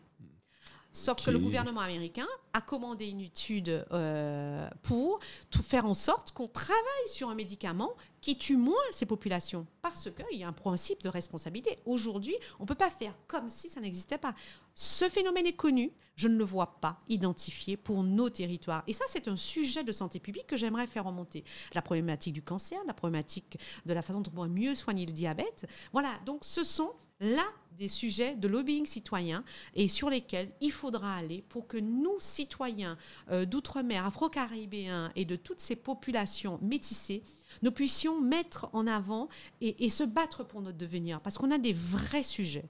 [0.93, 6.33] Sauf que le gouvernement américain a commandé une étude euh, pour tout faire en sorte
[6.33, 9.67] qu'on travaille sur un médicament qui tue moins ces populations.
[9.81, 11.79] Parce qu'il y a un principe de responsabilité.
[11.87, 14.35] Aujourd'hui, on ne peut pas faire comme si ça n'existait pas.
[14.75, 18.85] Ce phénomène est connu, je ne le vois pas identifié pour nos territoires.
[18.87, 21.43] Et ça, c'est un sujet de santé publique que j'aimerais faire remonter.
[21.75, 25.13] La problématique du cancer, la problématique de la façon dont on pourrait mieux soigner le
[25.13, 25.67] diabète.
[25.93, 27.45] Voilà, donc ce sont là
[27.79, 32.99] des sujets de lobbying citoyen et sur lesquels il faudra aller pour que nous, citoyens
[33.31, 37.23] euh, d'outre-mer, afro-caribéens et de toutes ces populations métissées,
[37.63, 39.29] nous puissions mettre en avant
[39.61, 42.69] et, se battre pour notre devenir, parce qu'on a des vrais sujets.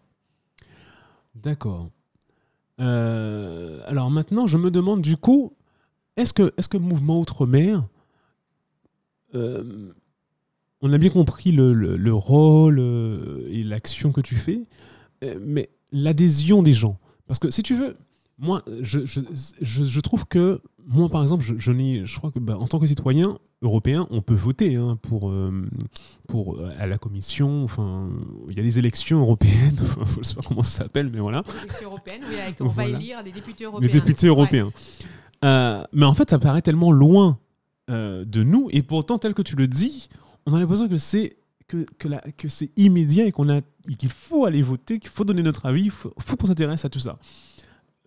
[1.34, 1.88] D'accord.
[2.80, 5.52] Euh, alors maintenant, je me demande du coup,
[6.16, 7.84] est-ce que, est que Mouvement Outre-mer
[9.34, 9.92] euh,
[10.82, 14.62] on a bien compris le, rôle euh, et l'action que tu fais,
[15.24, 16.98] euh, mais l'adhésion des gens.
[17.26, 17.96] Parce que si tu veux,
[18.38, 22.86] moi, je, trouve que, moi par exemple, je, je crois que bah, en tant que
[22.86, 25.64] citoyen européen, on peut voter hein, pour, euh,
[26.26, 27.62] pour, à la commission.
[27.62, 28.10] Enfin,
[28.50, 29.78] il y a des élections européennes,
[30.14, 31.44] je ne sais pas comment ça s'appelle, mais voilà.
[31.46, 33.88] Les élections européennes, oui, on va élire des députés européens.
[33.88, 34.72] Des députés européens.
[35.44, 37.38] mais en fait, ça paraît tellement loin
[37.88, 40.08] de nous, et pourtant, tel que tu le dis,
[40.46, 41.36] on a l'impression que c'est
[41.68, 43.60] que, que, que c'est immédiat et qu'on a
[43.98, 46.98] qu'il faut aller voter, qu'il faut donner notre avis, il faut, qu'on s'intéresse à tout
[46.98, 47.18] ça.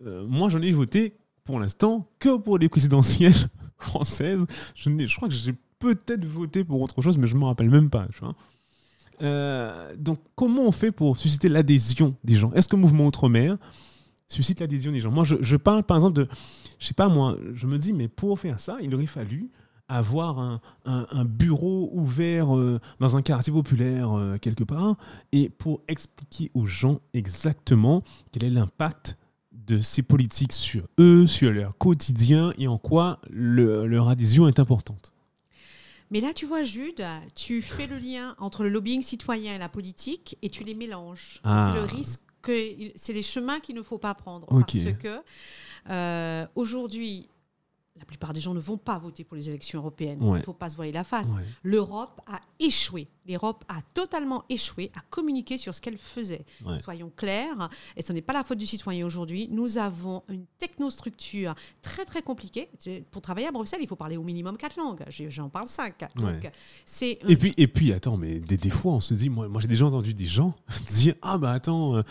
[0.04, 3.34] Euh, moi, j'en ai voté pour l'instant que pour les présidentielles
[3.78, 4.44] françaises.
[4.74, 7.90] Je, crois que j'ai peut-être voté pour autre chose, mais je ne me rappelle même
[7.90, 8.06] pas.
[9.20, 12.52] donc, comment on fait pour susciter l'adhésion des gens?
[12.52, 13.56] Est-ce que le mouvement Outre-mer
[14.28, 15.10] suscite l'adhésion des gens?
[15.10, 16.28] Moi, je, je, parle par exemple de,
[16.78, 19.50] je sais pas moi, je me dis, mais pour faire ça, il aurait fallu
[19.88, 24.96] avoir un, un, bureau ouvert euh, dans un quartier populaire euh, quelque part
[25.32, 29.16] et pour expliquer aux gens exactement quel est l'impact
[29.52, 35.12] de ces politiques sur eux, sur leur quotidien et en quoi leur adhésion est importante.
[36.10, 39.68] Mais là, tu vois, Jude, tu fais le lien entre le lobbying citoyen et la
[39.68, 41.40] politique et tu les mélanges.
[41.42, 41.68] Ah.
[41.68, 42.20] C'est le risque
[42.94, 44.46] c'est les chemins qu'il ne faut pas prendre.
[44.46, 45.20] Parce que
[45.90, 47.28] euh, aujourd'hui,
[47.98, 50.18] la plupart des gens ne vont pas voter pour les élections européennes.
[50.22, 51.30] Il ne faut pas se voiler la face.
[51.62, 53.08] L'Europe a échoué.
[53.28, 56.44] L'Europe a totalement échoué à communiquer sur ce qu'elle faisait.
[56.80, 59.48] Soyons clairs, et ce n'est pas la faute du citoyen aujourd'hui.
[59.50, 62.68] Nous avons une technostructure très très compliquée.
[63.10, 65.04] Pour travailler à Bruxelles, il faut parler au minimum quatre langues.
[65.08, 66.04] J'en parle cinq.
[66.16, 66.50] Donc,
[66.84, 69.68] c'est et, puis, et puis, attends, mais des, fois, on se dit, moi, moi j'ai
[69.68, 70.54] déjà entendu des gens
[70.88, 72.02] dire Ah bah attends, euh,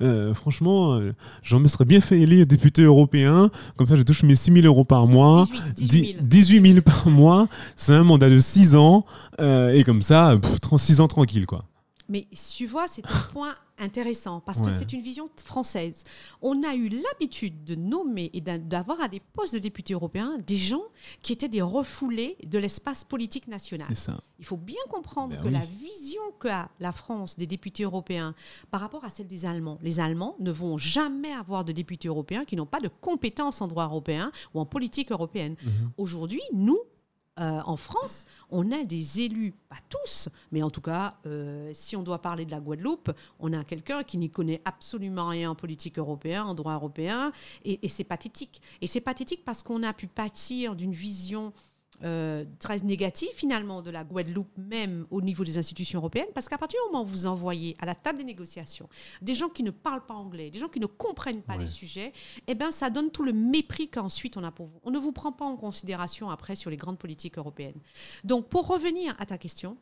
[0.00, 4.22] euh, franchement, euh, j'en me serais bien fait élire député européen, comme ça je touche
[4.22, 5.46] mes 6 000 euros par mois.
[5.76, 6.80] 18, 000.
[6.80, 9.04] par mois, c'est un mandat de 6 ans,
[9.38, 11.66] et comme ça, 36 ans tranquille, quoi.
[12.08, 16.04] Mais tu vois, c'est un point intéressant parce que c'est une vision française.
[16.40, 20.56] On a eu l'habitude de nommer et d'avoir à des postes de députés européens des
[20.56, 20.84] gens
[21.22, 23.88] qui étaient des refoulés de l'espace politique national.
[24.38, 28.34] Il faut bien comprendre ben que la vision qu'a la France des députés européens
[28.70, 32.44] par rapport à celle des Allemands, les Allemands ne vont jamais avoir de députés européens
[32.44, 35.56] qui n'ont pas de compétences en droit européen ou en politique européenne.
[35.62, 35.92] Mhm.
[35.96, 36.78] Aujourd'hui, nous,
[37.40, 41.96] euh, en France, on a des élus, pas tous, mais en tout cas, euh, si
[41.96, 45.54] on doit parler de la Guadeloupe, on a quelqu'un qui n'y connaît absolument rien en
[45.54, 47.32] politique européenne, en droit européen,
[47.64, 48.60] et c'est pathétique.
[48.82, 51.54] Et c'est pathétique parce qu'on a pu pâtir d'une vision
[52.04, 56.58] euh, très négatif finalement de la Guadeloupe même au niveau des institutions européennes parce qu'à
[56.58, 58.88] partir du moment où vous envoyez à la table des négociations
[59.20, 62.12] des gens qui ne parlent pas anglais, des gens qui ne comprennent pas les sujets,
[62.46, 64.80] eh ben ça donne tout le mépris qu'ensuite on a pour vous.
[64.84, 67.80] On ne vous prend pas en considération après sur les grandes politiques européennes.
[68.24, 69.76] Donc pour revenir à ta question,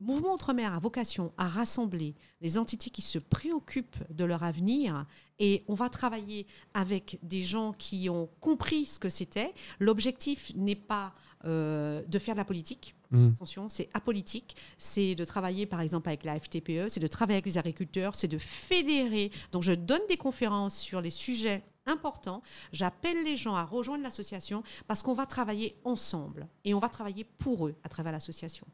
[0.00, 5.04] Mouvement Outre-mer a vocation à rassembler les entités qui se préoccupent de leur avenir
[5.38, 9.52] et on va travailler avec des gens qui ont compris ce que c'était.
[9.78, 11.12] L'objectif n'est pas
[11.44, 12.94] euh, de faire de la politique.
[13.10, 13.30] Mm.
[13.30, 14.56] Attention, c'est apolitique.
[14.78, 18.28] C'est de travailler, par exemple, avec la FTPE, c'est de travailler avec les agriculteurs, c'est
[18.28, 19.30] de fédérer.
[19.52, 22.42] Donc, je donne des conférences sur les sujets importants.
[22.72, 27.24] J'appelle les gens à rejoindre l'association parce qu'on va travailler ensemble et on va travailler
[27.24, 28.66] pour eux à travers l'association.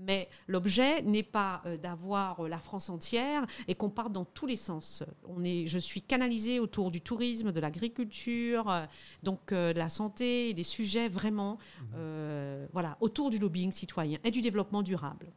[0.00, 4.46] Mais l'objet n'est pas euh, d'avoir euh, la France entière et qu'on parte dans tous
[4.46, 5.02] les sens.
[5.26, 8.86] On est, je suis canalisée autour du tourisme, de l'agriculture, euh,
[9.22, 11.58] donc de la santé, des sujets vraiment
[11.92, 12.68] mhm.
[12.72, 15.32] voilà, autour du lobbying citoyen et du développement durable.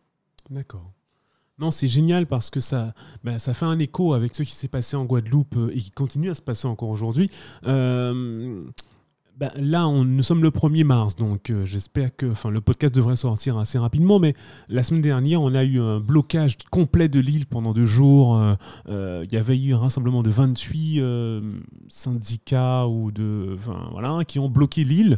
[0.50, 0.92] D'accord.
[1.58, 2.94] Non, c'est génial parce que ça,
[3.24, 6.30] ben, ça fait un écho avec ce qui s'est passé en Guadeloupe et qui continue
[6.30, 7.30] à se passer encore aujourd'hui.
[9.42, 13.58] Ben, là, nous sommes le 1er mars, donc euh, j'espère que le podcast devrait sortir
[13.58, 14.20] assez rapidement.
[14.20, 14.36] Mais
[14.70, 18.38] la semaine dernière, on a eu un blocage complet de l'île pendant deux jours.
[18.38, 18.54] Euh,
[18.90, 21.02] euh, il y avait eu un rassemblement de 28
[21.88, 23.58] syndicats ou de,
[23.92, 25.18] voilà, qui ont bloqué l'île.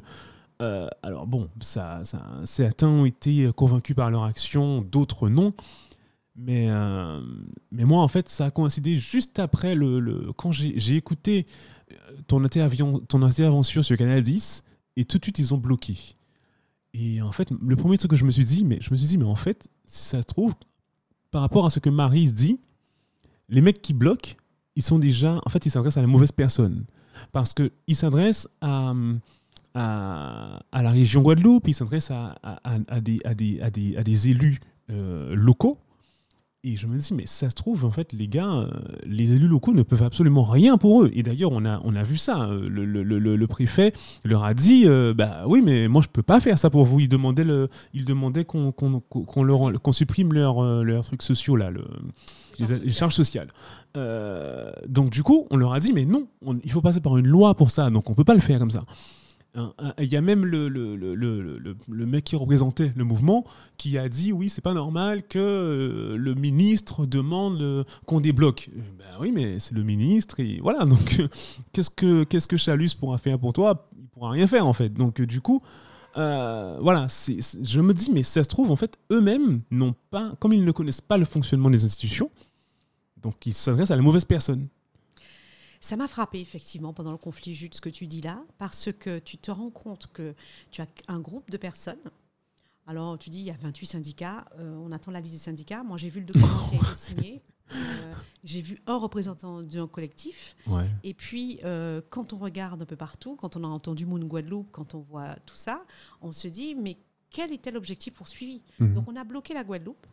[0.60, 5.52] alors bon, certains ont été convaincus par leur action, d'autres non.
[6.36, 6.68] Mais,
[7.72, 11.46] mais moi, en fait, ça a coïncidé juste après le, le quand j'ai écouté
[12.28, 12.42] ton,
[13.08, 14.64] ton intervention sur Canal 10
[14.96, 16.16] et tout de suite ils ont bloqué.
[16.94, 19.08] Et en fait, le premier truc que je me suis dit, mais je me suis
[19.08, 20.54] dit, mais en fait, si ça se trouve,
[21.32, 22.60] par rapport à ce que Marie dit,
[23.50, 24.36] les mecs qui bloquent,
[24.76, 26.86] ils sont déjà, en fait, ils s'adressent à la mauvaise personne.
[27.32, 28.94] Parce qu'ils s'adressent à,
[29.74, 34.60] à, à, la région Guadeloupe, ils s'adressent à, à, des, des, des, à, des, élus
[34.90, 35.80] euh, locaux
[36.66, 38.70] et je me dis, mais ça se trouve, en fait, les gars, euh,
[39.06, 41.12] les élus locaux ne peuvent absolument rien pour eux.
[41.14, 42.44] Et d'ailleurs, on a, on a vu ça.
[42.44, 43.92] Euh, le, le, le, préfet
[44.24, 47.02] leur a dit, euh, bah oui, mais moi, je peux pas faire ça pour vous.
[47.02, 51.70] Il demandait, le, il demandait qu'on qu'on leur, qu'on supprime leurs leur trucs sociaux, là,
[51.70, 51.84] le,
[52.60, 53.52] les, charges sociales.
[54.88, 56.28] donc, du coup, on leur a dit, mais non,
[56.64, 57.90] il faut passer par une loi pour ça.
[57.90, 58.86] Donc, on peut pas le faire comme ça.
[59.56, 63.44] Il y a même le, mec qui représentait le mouvement
[63.78, 68.72] qui a dit oui, c'est pas normal que euh, le ministre demande euh, qu'on débloque.
[68.76, 70.86] Euh, ben oui, mais c'est le ministre voilà.
[70.86, 71.22] Donc
[71.72, 73.88] qu'est-ce que que Chalus pourra faire pour toi?
[74.00, 74.90] Il pourra rien faire en fait.
[74.90, 75.62] Donc du coup,
[76.16, 80.66] voilà, je me dis mais ça se trouve en fait eux-mêmes n'ont pas, comme ils
[80.66, 82.32] ne connaissent pas le fonctionnement des institutions,
[83.22, 84.68] donc ils s'adressent à la mauvaise personne.
[85.84, 89.20] Ça m'a frappé effectivement pendant le conflit juste ce que tu dis là, parce que
[89.20, 90.34] tu te rends compte que
[90.72, 92.00] tu as un groupe de personnes
[92.88, 95.84] Alors, tu dis, il y a 28 syndicats, euh, on attend la liste des syndicats.
[95.84, 97.42] Moi, j'ai vu le document qui a été signé.
[97.74, 98.14] Euh,
[98.46, 100.56] j'ai vu un représentant d'un collectif.
[100.68, 100.90] Ouais.
[101.04, 104.70] Et puis, euh, quand on regarde un peu partout, quand on a entendu Moon Guadeloupe,
[104.72, 105.84] quand on voit tout ça,
[106.22, 106.96] on se dit, mais
[107.30, 108.62] quel était l'objectif poursuivi?
[108.80, 108.94] Mhm.
[108.94, 110.08] Donc, on a bloqué la Guadeloupe.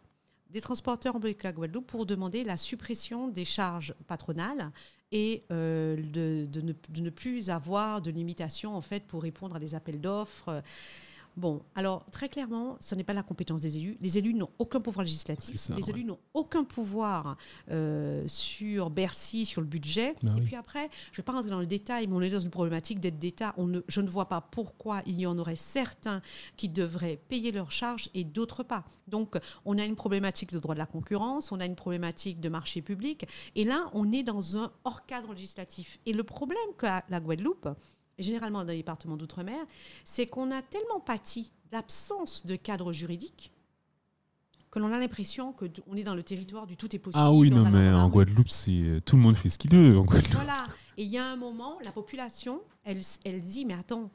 [0.51, 4.73] Des transporteurs ont bloqué la Guadeloupe pour demander la suppression des charges patronales
[5.13, 9.59] et euh, de, ne, de ne plus avoir de limitation en fait pour répondre à
[9.59, 10.63] des appels d'offres.
[11.37, 13.97] Bon, alors très clairement, ce n'est pas la compétence des élus.
[14.01, 15.57] Les élus n'ont aucun pouvoir législatif.
[15.57, 15.91] Ça, les ouais.
[15.91, 17.37] élus n'ont aucun pouvoir
[17.71, 20.15] euh, sur Bercy, sur le budget.
[20.23, 20.47] Bah et oui.
[20.47, 22.51] puis après, je ne vais pas rentrer dans le détail, mais on est dans une
[22.51, 23.55] problématique d'aide d'État.
[23.59, 26.21] Ne- je ne vois pas pourquoi il y en aurait certains
[26.57, 28.85] qui devraient payer leurs charges et d'autres pas.
[29.07, 32.49] Donc, on a une problématique de droit de la concurrence, on a une problématique de
[32.49, 33.27] marché public.
[33.55, 35.99] Et là, on est dans un hors cadre législatif.
[36.07, 37.69] Et le problème qu'a la Guadeloupe,
[38.21, 39.59] et généralement dans les départements d'outre-mer,
[40.05, 43.51] c'est qu'on a tellement pâti d'absence de cadre juridique
[44.71, 47.21] que l'on a l'impression qu'on est dans le territoire du tout est possible.
[47.21, 49.75] Ah oui, on non, mais on en Guadeloupe, c'est tout le monde fait ce qu'il
[49.75, 49.99] veut.
[49.99, 50.33] En Guadeloupe.
[50.35, 50.65] voilà.
[50.97, 54.13] Et il y a un moment, la population, elle, elle dit, mais attends,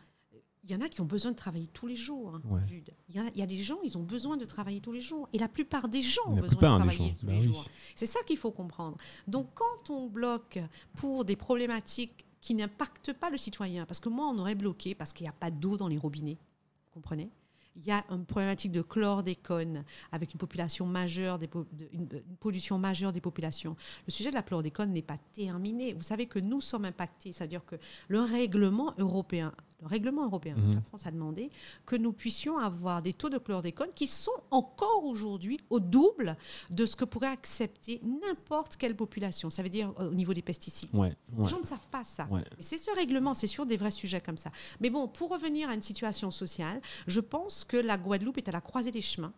[0.64, 2.62] il y en a qui ont besoin de travailler tous les jours, hein, Ouais.
[2.66, 2.90] Jude.
[3.10, 5.02] Il y, a, il y a des gens, ils ont besoin de travailler tous les
[5.02, 5.28] jours.
[5.34, 7.16] Et la plupart des gens ont La besoin de travailler gens.
[7.20, 7.46] tous bah les oui.
[7.48, 7.66] jours.
[7.94, 8.96] C'est ça qu'il faut comprendre.
[9.28, 10.58] Donc quand on bloque
[10.96, 15.14] pour des problématiques qui n'impactent pas le citoyen, parce que moi, on aurait bloqué parce
[15.14, 16.38] qu'il n'y a pas d'eau dans les robinets,
[16.86, 17.32] vous comprenez?
[17.76, 21.50] Il y a une problématique de chlordécone avec une population majeure, de-
[21.92, 22.08] une,
[22.40, 23.76] pollution majeure des populations.
[24.06, 25.94] Le sujet de la chlordécone n'est pas terminé.
[25.94, 27.78] Vous savez que nous sommes impactés, c'est-à-dire que
[28.10, 29.52] le règlement européen,
[29.88, 30.76] règlement européen, Mhm.
[30.76, 31.50] la France a demandé
[31.86, 36.38] que nous puissions avoir des taux de chlordécone qui sont encore aujourd'hui au double
[36.70, 39.50] de ce que pourrait accepter n'importe quelle population.
[39.50, 40.90] Ça veut dire euh, au niveau des pesticides.
[40.94, 42.28] Ouais, Les gens ne savent pas ça.
[42.32, 42.44] ouais.
[42.60, 44.52] C'est ce règlement, c'est sur des vrais sujets comme ça.
[44.80, 48.52] Mais bon, pour revenir à une situation sociale, je pense que la Guadeloupe est à
[48.52, 49.34] la croisée des chemins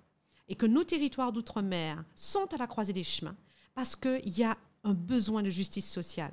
[0.50, 3.36] et que nos territoires d'outre-mer sont à la croisée des chemins
[3.76, 6.32] parce qu'il y a un besoin de justice sociale.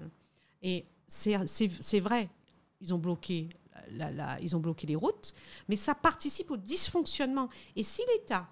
[0.62, 2.29] Et c'est vrai,
[2.81, 3.48] ils ont bloqué.
[4.40, 5.33] Ils ont bloqué les routes,
[5.68, 7.49] mais ça participe au dysfonctionnement.
[7.77, 8.49] Et si l'État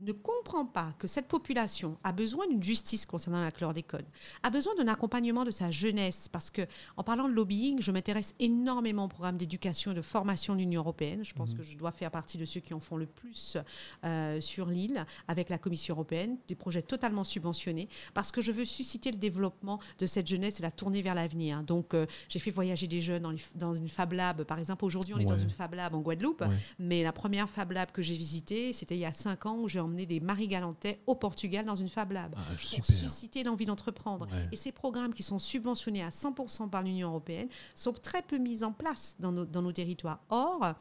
[0.00, 4.04] ne comprend pas que cette population a besoin d'une justice concernant la chlordécone,
[4.42, 6.62] a besoin d'un accompagnement de sa jeunesse, parce que
[6.96, 10.80] en parlant de lobbying, je m'intéresse énormément au programme d'éducation et de formation de l'Union
[10.80, 11.24] européenne.
[11.24, 11.56] Je pense Mhm.
[11.58, 13.56] que je dois faire partie de ceux qui en font le plus
[14.04, 18.64] euh, sur l'île avec la Commission européenne, des projets totalement subventionnés, parce que je veux
[18.64, 21.62] susciter le développement de cette jeunesse et la tourner vers l'avenir.
[21.62, 24.84] Donc, euh, j'ai fait voyager des jeunes dans, les- dans une Fab Lab, par exemple.
[24.84, 26.56] Aujourd'hui, on est dans une Fab Lab en Guadeloupe, Ouais.
[26.78, 29.68] mais la première Fab Lab que j'ai visitée, c'était il y a cinq ans, où
[29.68, 32.58] j'ai emmené des Marie Galantais au Portugal dans une Fab Lab Ah, pour
[32.94, 34.26] susciter l'envie d'entreprendre.
[34.26, 34.48] Ouais.
[34.52, 38.64] Et ces programmes qui sont subventionnés à 100% par l'Union européenne sont très peu mis
[38.64, 40.20] en place dans nos, dans nos territoires.
[40.30, 40.74] Or,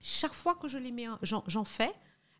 [0.00, 1.92] chaque fois que je les mets, en- j'en j'en fais,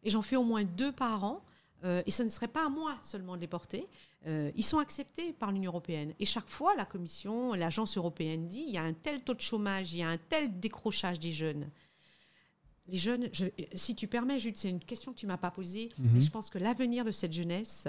[0.04, 1.42] et j'en fais au moins deux par an,
[1.84, 3.86] euh, et ce ne serait pas à moi seulement de les porter,
[4.26, 6.12] euh, ils sont acceptés par l'Union européenne.
[6.18, 9.40] Et chaque fois, la Commission, l'agence européenne dit, il y a un tel taux de
[9.40, 11.68] chômage, il y a un tel décrochage des jeunes.
[12.90, 15.90] Les jeunes, je- si tu permets, Jude, c'est une question que tu m'as pas posée,
[15.98, 16.10] Mhm.
[16.14, 17.86] mais je pense que l'avenir de cette jeunesse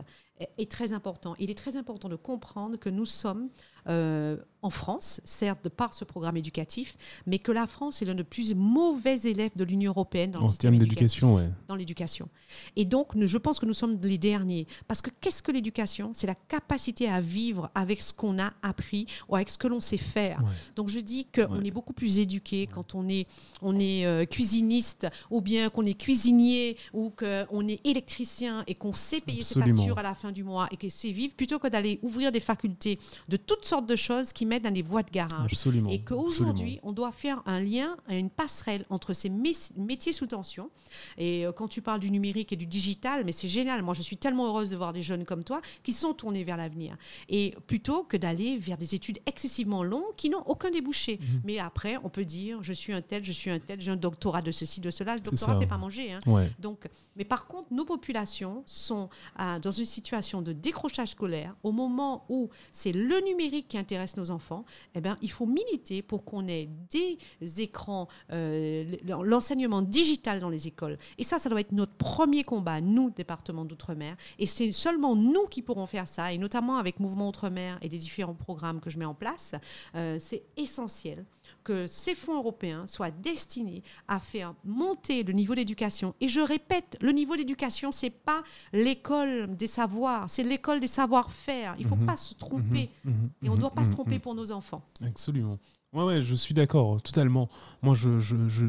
[0.58, 1.36] est, très important.
[1.39, 3.49] Il est très important de comprendre que nous sommes
[3.88, 8.13] euh, en France, certes de par ce programme éducatif, mais que la France est l'un
[8.15, 11.49] des plus mauvais élèves de l'Union européenne dans le En système termes d'éducation, ouais.
[11.67, 12.28] dans l'éducation.
[12.75, 14.67] Et donc, je pense que nous sommes les derniers.
[14.88, 16.12] Parce que qu'est-ce que l'éducation?
[16.13, 19.80] C'est la capacité à vivre avec ce qu'on a appris ou avec ce que l'on
[19.80, 20.39] sait faire.
[20.39, 20.49] Ouais.
[20.75, 21.67] Donc, je dis qu'on Ouais.
[21.67, 23.28] est beaucoup plus éduqué quand on est,
[23.62, 28.93] on est euh, cuisiniste ou bien qu'on est cuisinier ou qu'on est électricien et qu'on
[28.93, 29.65] sait payer Absolument.
[29.67, 32.32] ses factures à la fin du mois et qu'on sait vivre plutôt que d'aller ouvrir
[32.32, 35.54] des facultés de toutes sortes de choses qui mettent dans des voies de garage.
[35.54, 35.89] Absolument.
[35.89, 40.70] Et qu'aujourd'hui, on doit faire un lien, une passerelle entre ces mé- métiers sous tension.
[41.18, 43.82] Et euh, quand tu parles du numérique et du digital, mais c'est génial.
[43.82, 46.58] Moi, je suis tellement heureuse de voir des jeunes comme toi qui sont tournés vers
[46.58, 46.98] l'avenir.
[47.30, 51.20] Et plutôt que d'aller vers des études excessivement longues qui n'ont aucun débouché.
[51.22, 51.42] Mhm.
[51.44, 53.96] Mais après, on peut dire, je suis un tel, je suis un tel, j'ai un
[53.96, 55.13] doctorat de ceci, de cela.
[55.15, 56.12] Le C'est doctorat fait pas manger.
[56.13, 56.20] hein.
[56.26, 56.50] Ouais.
[56.60, 61.55] Donc, mais par contre, nos populations sont euh, dans une situation de décrochage scolaire.
[61.63, 66.01] Au moment où c'est le numérique qui intéresse nos enfants, eh ben, il faut militer
[66.01, 67.17] pour qu'on ait des
[67.62, 70.98] écrans, euh, l'enseignement digital dans les écoles.
[71.17, 74.15] Et ça, ça doit être notre premier combat, nous, département d'outre-mer.
[74.37, 77.98] Et c'est seulement nous qui pourrons faire ça, et notamment avec Mouvement Outre-mer et les
[77.98, 79.56] différents programmes que je mets en place.
[79.96, 81.25] Euh, c'est essentiel
[81.63, 86.13] que ces fonds européens soient destinés à faire monter le niveau d'éducation.
[86.21, 88.43] Et je répète, le niveau d'éducation, c'est pas
[88.73, 91.75] l'école des savoirs, c'est l'école des savoir-faire.
[91.77, 92.06] Il ne faut Mhm.
[92.06, 92.89] pas se tromper.
[93.06, 94.81] Mhm, mhm, Et on ne doit pas se tromper pour nos enfants.
[95.06, 95.58] Absolument.
[95.93, 97.50] Ouais, ouais, je suis d'accord, totalement.
[97.81, 98.65] Moi, je, je, je-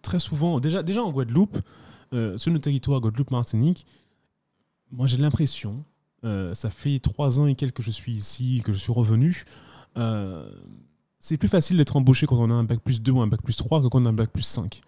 [0.00, 1.58] très souvent, déjà, déjà en Guadeloupe,
[2.14, 3.86] euh, sur nos territoires Guadeloupe-Martinique,
[4.90, 5.84] moi j'ai l'impression,
[6.24, 9.44] euh, ça fait trois ans et quelques que je suis ici, que je suis revenu,
[9.96, 10.50] euh,
[11.24, 13.40] c'est plus facile d'être embauché quand on a un bac plus 2 ou un bac
[13.42, 14.80] plus 3 que quand on a un bac plus 5.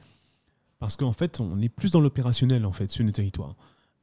[0.80, 3.54] Parce qu'en fait, on est plus dans l'opérationnel en fait sur nos territoires.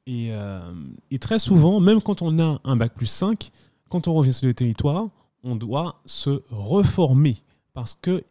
[0.08, 0.74] Et, euh,
[1.20, 3.52] très souvent, même quand on a un bac plus 5,
[3.90, 5.10] quand on revient sur le territoire,
[5.44, 7.38] on doit se reformer.
[7.74, 8.24] Parce que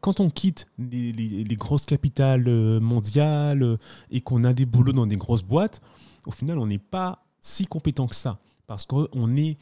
[0.00, 3.76] quand on quitte les, les- les grosses capitales euh, mondiales euh,
[4.10, 5.80] et qu'on a des boulots dans des grosses boîtes,
[6.26, 8.38] au final, on n'est pas si compétent que ça.
[8.66, 9.56] Parce qu'on est,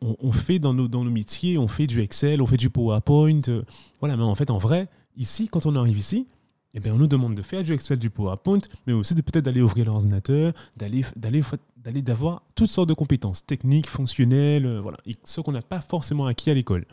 [0.00, 3.40] on, fait dans nos, dans nos métiers, on fait du Excel, on fait du PowerPoint.
[3.48, 3.62] euh,
[4.00, 6.26] voilà, mais en fait, en vrai, ici, quand on arrive ici,
[6.74, 9.44] eh bien, on nous demande de faire du Excel, du PowerPoint, mais aussi de peut-être
[9.44, 11.42] d'aller ouvrir l'ordinateur, d'aller, d'aller,
[11.76, 16.26] d'aller, d'avoir toutes sortes de compétences techniques, fonctionnelles, euh, voilà, ce qu'on n'a pas forcément
[16.26, 16.84] acquis à l'école.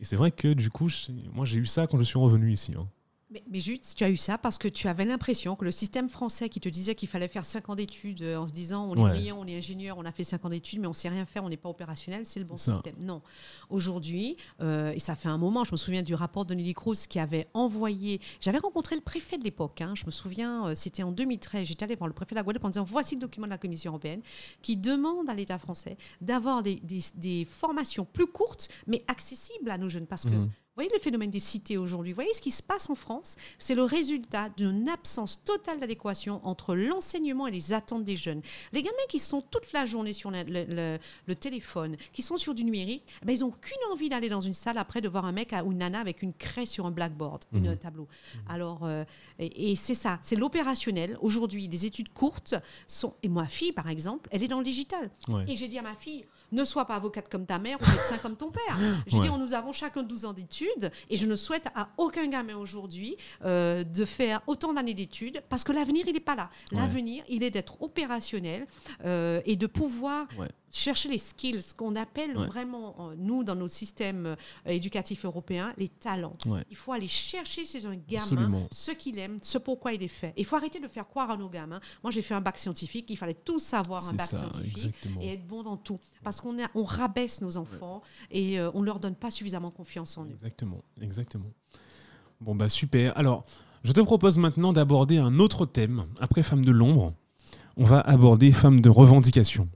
[0.00, 0.88] Et c'est vrai que du coup,
[1.34, 2.72] moi j'ai eu ça quand je suis revenu ici.
[2.78, 2.86] hein.
[3.32, 6.08] Mais, mais Jude, tu as eu ça parce que tu avais l'impression que le système
[6.08, 8.96] français qui te disait qu'il fallait faire 5 ans d'études euh, en se disant on
[8.96, 9.10] est Ouais.
[9.10, 11.44] brillant, on est ingénieur, on a fait 5 ans d'études, mais on sait rien faire,
[11.44, 12.72] on n'est pas opérationnel, c'est le bon ça.
[12.74, 12.96] système.
[13.00, 13.22] Non.
[13.68, 16.96] Aujourd'hui, euh, et ça fait un moment, je me souviens du rapport de Nelly Cruz
[17.08, 18.20] qui avait envoyé.
[18.40, 21.84] J'avais rencontré le préfet de l'époque, hein, je me souviens, euh, c'était en 2013, j'étais
[21.84, 23.92] allée voir le préfet de la Guadeloupe en disant voici le document de la Commission
[23.92, 24.22] européenne
[24.62, 29.78] qui demande à l'État français d'avoir des, des- des formations plus courtes, mais accessibles à
[29.78, 30.06] nos jeunes.
[30.06, 30.50] Parce que Mhm.
[30.80, 33.36] Vous voyez le phénomène des cités aujourd'hui, vous voyez ce qui se passe en France,
[33.58, 38.40] c'est le résultat d'une absence totale d'adéquation entre l'enseignement et les attentes des jeunes.
[38.72, 42.38] Les gamins qui sont toute la journée sur le, le- le- le téléphone, qui sont
[42.38, 45.08] sur du numérique, eh ben, ils n'ont qu'une envie d'aller dans une salle après de
[45.10, 47.66] voir un mec ou une nana avec une craie sur un blackboard, Mhm.
[47.66, 48.08] un tableau.
[48.48, 49.04] Alors, euh,
[49.38, 51.18] et, et c'est ça, c'est l'opérationnel.
[51.20, 52.54] Aujourd'hui, des études courtes
[52.86, 53.12] sont.
[53.22, 55.10] Et ma fille, par exemple, elle est dans le digital.
[55.28, 55.44] Ouais.
[55.46, 58.18] Et j'ai dit à ma fille, ne sois pas avocate comme ta mère ou médecin
[58.18, 58.76] comme ton père.
[59.06, 59.28] J'ai Ouais.
[59.28, 63.16] dit, nous avons chacun 12 ans d'études et je ne souhaite à aucun gamin aujourd'hui
[63.44, 66.50] euh, de faire autant d'années d'études parce que l'avenir, il n'est pas là.
[66.72, 66.78] Ouais.
[66.78, 68.66] L'avenir, il est d'être opérationnel
[69.04, 70.48] euh, et de pouvoir Ouais.
[70.70, 72.46] Chercher les skills, ce qu'on appelle Ouais.
[72.46, 76.32] vraiment, euh, nous, dans nos systèmes euh, éducatifs européens, les talents.
[76.46, 76.64] Ouais.
[76.70, 78.68] Il faut aller chercher chez un gamin Absolument.
[78.72, 80.32] ce qu'il aime, ce pourquoi il est fait.
[80.36, 81.80] Il faut arrêter de faire croire à nos gamins.
[82.02, 85.20] Moi, j'ai fait un bac scientifique, il fallait tout savoir un bac ça, scientifique exactement.
[85.20, 85.98] et être bon dans tout.
[86.22, 90.16] Parce qu'on on rabaisse nos enfants et euh, on ne leur donne pas suffisamment confiance
[90.18, 90.30] en eux.
[90.30, 91.50] Exactement, exactement.
[92.40, 93.16] Bon bah super.
[93.18, 93.44] Alors,
[93.82, 96.06] je te propose maintenant d'aborder un autre thème.
[96.20, 97.14] Après Femmes de l'ombre,
[97.76, 99.68] on va aborder Femmes de revendication.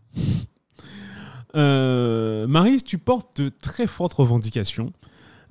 [1.54, 4.92] Euh, Marise, tu portes de très fortes revendications.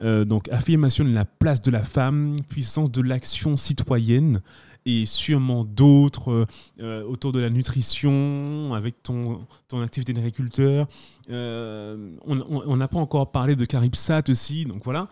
[0.01, 4.41] Euh, donc, affirmation de la place de la femme, puissance de l'action citoyenne
[4.85, 6.45] et sûrement d'autres
[6.81, 10.87] euh, autour de la nutrition, avec ton, ton activité d'agriculteur.
[11.29, 15.07] On n'a pas encore parlé de Caripsat aussi, donc voilà.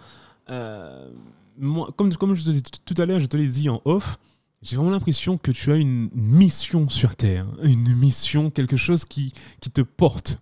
[0.47, 4.17] Comme, comme je te dis tout à l'heure, je te l'ai dit en off,
[4.61, 9.33] j'ai vraiment l'impression que tu as une mission sur Terre, une mission, quelque chose qui,
[9.61, 10.39] qui te porte.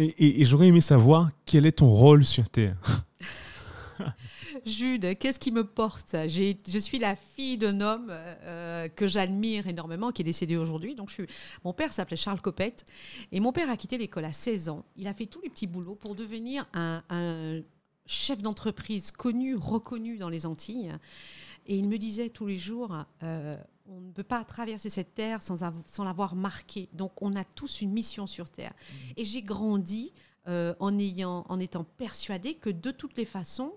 [0.00, 2.76] Et, j'aurais aimé savoir quel est ton rôle sur Terre.
[4.64, 6.12] Jude, qu'est-ce qui me porte?
[6.12, 10.94] Je suis la fille d'un homme euh, que j'admire énormément, qui est décédé aujourd'hui.
[10.94, 11.26] Donc, je suis...
[11.64, 12.84] Mon père s'appelait Charles Copette.
[13.32, 14.84] Et mon père a quitté l'école à 16 ans.
[14.96, 17.02] Il a fait tous les petits boulots pour devenir un
[18.08, 20.92] chef d'entreprise connu, reconnu dans les Antilles.
[21.66, 23.56] Et il me disait tous les jours, euh,
[23.86, 26.88] on ne peut pas traverser cette terre sans, avo- sans l'avoir marqué.
[26.94, 28.72] Donc on a tous une mission sur terre.
[29.16, 30.12] Et j'ai grandi
[30.48, 33.74] euh, en, ayant, en étant persuadée que de toutes les façons,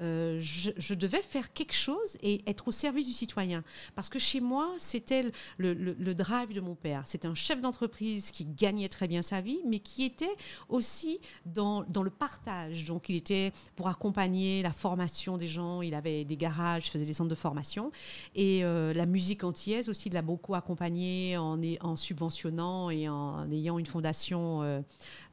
[0.00, 3.62] euh, je, je devais faire quelque chose et être au service du citoyen.
[3.94, 5.22] Parce que chez moi, c'était
[5.58, 7.02] le, le- le drive de mon père.
[7.06, 10.34] C'était un chef d'entreprise qui gagnait très bien sa vie, mais qui était
[10.68, 12.84] aussi dans, dans le partage.
[12.84, 15.82] Donc, il était pour accompagner la formation des gens.
[15.82, 17.92] Il avait des garages, faisait des centres de formation.
[18.34, 21.56] Et euh, la musique antillaise aussi, il l'a beaucoup accompagné en,
[21.96, 24.80] subventionnant et en ayant une fondation euh,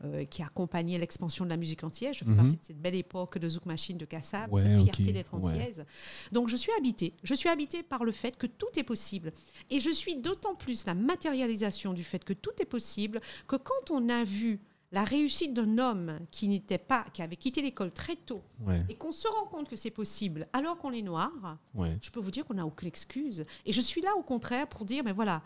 [0.04, 2.16] euh, qui accompagnait l'expansion de la musique antillaise.
[2.16, 2.36] Je fais Mhm.
[2.38, 5.34] partie de cette belle époque de Zouk Machine de Kassab, Ouais, cette ok, fierté d'être
[5.34, 5.50] ouais.
[5.50, 5.86] antillaise.
[6.32, 7.14] Donc je suis habitée.
[7.24, 9.32] Je suis habitée par le fait que tout est possible.
[9.70, 13.92] Et je suis d'autant plus la matérialisation du fait que tout est possible que quand
[13.92, 14.60] on a vu
[14.92, 18.96] la réussite d'un homme qui n'était pas, qui avait quitté l'école très tôt, Ouais, et
[18.96, 21.32] qu'on se rend compte que c'est possible alors qu'on est noir,
[21.76, 21.96] ouais.
[22.02, 23.46] je peux vous dire qu'on n'a aucune excuse.
[23.68, 25.44] Et je suis là au contraire pour dire, mais voilà,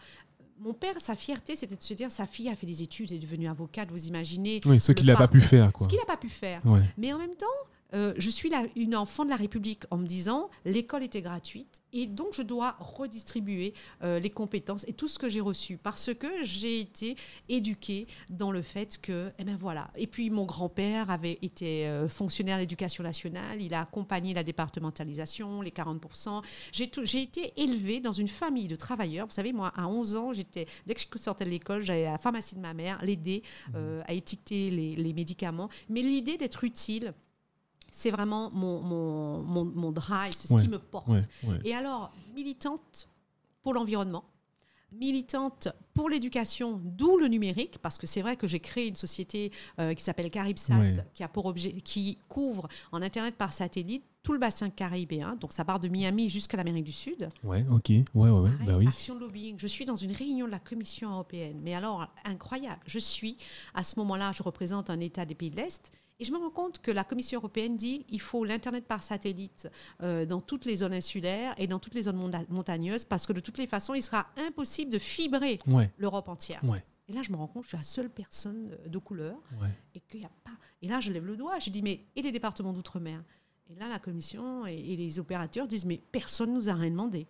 [0.59, 3.19] mon père, sa fierté, c'était de se dire, sa fille a fait des études, est
[3.19, 5.83] devenue avocate, vous imaginez Oui, ce qu'il n'a pas pu faire, quoi.
[5.83, 6.65] ce qu'il n'a pas pu faire.
[6.65, 6.79] Ouais.
[6.97, 7.45] Mais en même temps,
[7.93, 12.07] euh, je suis une enfant de la République en me disant l'école était gratuite et
[12.07, 13.73] donc je dois redistribuer
[14.03, 17.15] euh, les compétences et tout ce que j'ai reçu parce que j'ai été
[17.49, 19.89] éduquée dans le fait que, eh ben voilà.
[19.95, 25.61] Et puis mon grand-père avait été euh, fonctionnaire d'éducation nationale, il a accompagné la départementalisation,
[25.61, 26.41] les 40%.
[26.71, 29.27] J'ai tout- j'ai été élevée dans une famille de travailleurs.
[29.27, 32.13] Vous savez, moi, à 11 ans, j'étais dès que je sortais de l'école, j'allais à
[32.13, 33.43] la pharmacie de ma mère l'aider
[33.75, 35.69] euh, à étiqueter les, les médicaments.
[35.89, 37.13] Mais l'idée d'être utile,
[37.95, 41.07] c'est vraiment mon, mon, mon, mon drive, c'est ce Ouais, qui me porte.
[41.07, 41.59] Ouais, ouais.
[41.63, 43.07] Et alors, militante
[43.61, 44.23] pour l'environnement,
[44.91, 49.51] militante pour l'éducation, d'où le numérique, parce que c'est vrai que j'ai créé une société
[49.79, 50.73] euh, qui s'appelle Caribsat,
[51.13, 55.51] qui a pour objet, qui couvre en internet par satellite tout le bassin caribéen, donc
[55.51, 57.27] ça part de Miami jusqu'à l'Amérique du Sud.
[57.43, 57.89] Ouais, ok.
[57.89, 58.49] Ouais, ouais, ouais.
[58.65, 58.87] Bah oui.
[58.87, 59.57] Action lobbying.
[59.59, 61.59] Je suis dans une réunion de la Commission européenne.
[61.61, 62.79] Mais alors, incroyable.
[62.87, 63.37] Je suis,
[63.73, 65.91] à ce moment-là, je représente un État des pays de l'Est.
[66.19, 69.67] Et je me rends compte que la Commission européenne dit il faut l'Internet par satellite
[70.01, 73.41] euh, dans toutes les zones insulaires et dans toutes les zones montagneuses parce que de
[73.41, 76.63] toutes les façons, il sera impossible de fibrer Ouais, l'Europe entière.
[76.63, 78.97] ouais, Et là, je me rends compte que je suis la seule personne de- de
[78.99, 79.67] couleur ouais.
[79.95, 80.51] et qu'il n'y a pas.
[80.81, 81.59] Et là, je lève le doigt.
[81.59, 83.21] Je dis mais et les départements d'outre-mer?
[83.69, 86.91] Et là, la Commission et, et les opérateurs disent mais personne ne nous a rien
[86.91, 87.27] demandé.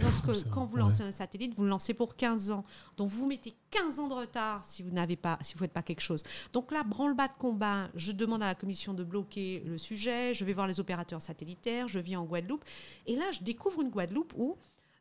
[0.00, 0.48] Parce fou, que ça.
[0.52, 0.80] quand vous Ouais.
[0.80, 2.64] lancez un satellite, vous le lancez pour 15 ans.
[2.96, 5.82] Donc vous mettez 15 ans de retard si vous n'avez pas, si vous faites pas
[5.82, 6.22] quelque chose.
[6.52, 10.44] Donc là, branle-bas de combat, je demande à la commission de bloquer le sujet, je
[10.44, 12.64] vais voir les opérateurs satellitaires, je viens en Guadeloupe.
[13.06, 14.56] Et là, je découvre une Guadeloupe où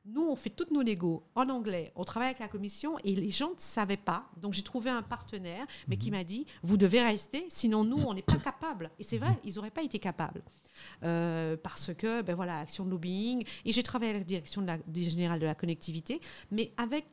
[0.05, 1.91] nous, on fait toutes nos négos en anglais.
[1.95, 4.29] On travaille avec la commission et les gens ne savaient pas.
[4.37, 8.13] Donc j'ai trouvé un partenaire, mais qui m'a dit vous devez rester, sinon nous, on
[8.13, 8.89] n'est pas capables.
[8.97, 10.43] Et c'est vrai, ils n'auraient pas été capables.
[11.03, 13.45] Euh, parce que, ben voilà, action de lobbying.
[13.65, 17.05] Et j'ai travaillé à la direction de la, du général de la connectivité, mais avec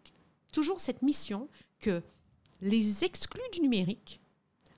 [0.53, 1.49] toujours cette mission
[1.80, 2.03] que
[2.62, 4.20] les exclus du numérique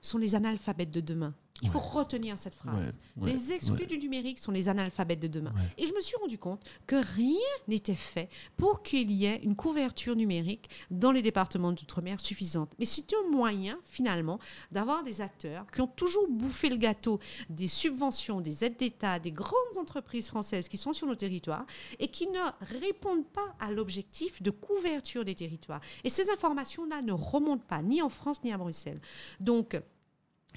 [0.01, 1.33] sont les analphabètes de demain.
[1.61, 2.97] Il faut retenir cette phrase.
[3.17, 5.53] Ouais, ouais, les exclus du numérique sont les analphabètes de demain.
[5.77, 7.37] Et je me suis rendu compte que rien
[7.67, 12.73] n'était fait pour qu'il y ait une couverture numérique dans les départements d'outre-mer suffisante.
[12.79, 14.39] Mais c'est un moyen, finalement,
[14.71, 19.31] d'avoir des acteurs qui ont toujours bouffé le gâteau des subventions, des aides d'État, des
[19.31, 21.65] grandes entreprises françaises qui sont sur nos territoires
[21.99, 22.39] et qui ne
[22.79, 25.81] répondent pas à l'objectif de couverture des territoires.
[26.03, 28.99] Et ces informations-là ne remontent pas, ni en France, ni à Bruxelles.
[29.39, 29.79] Donc,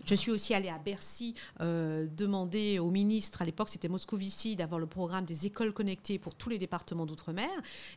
[0.05, 4.79] je suis aussi allée à Bercy euh, demander au ministre, à l'époque c'était Moscovici, d'avoir
[4.79, 7.49] le programme des écoles connectées pour tous les départements d'outre-mer.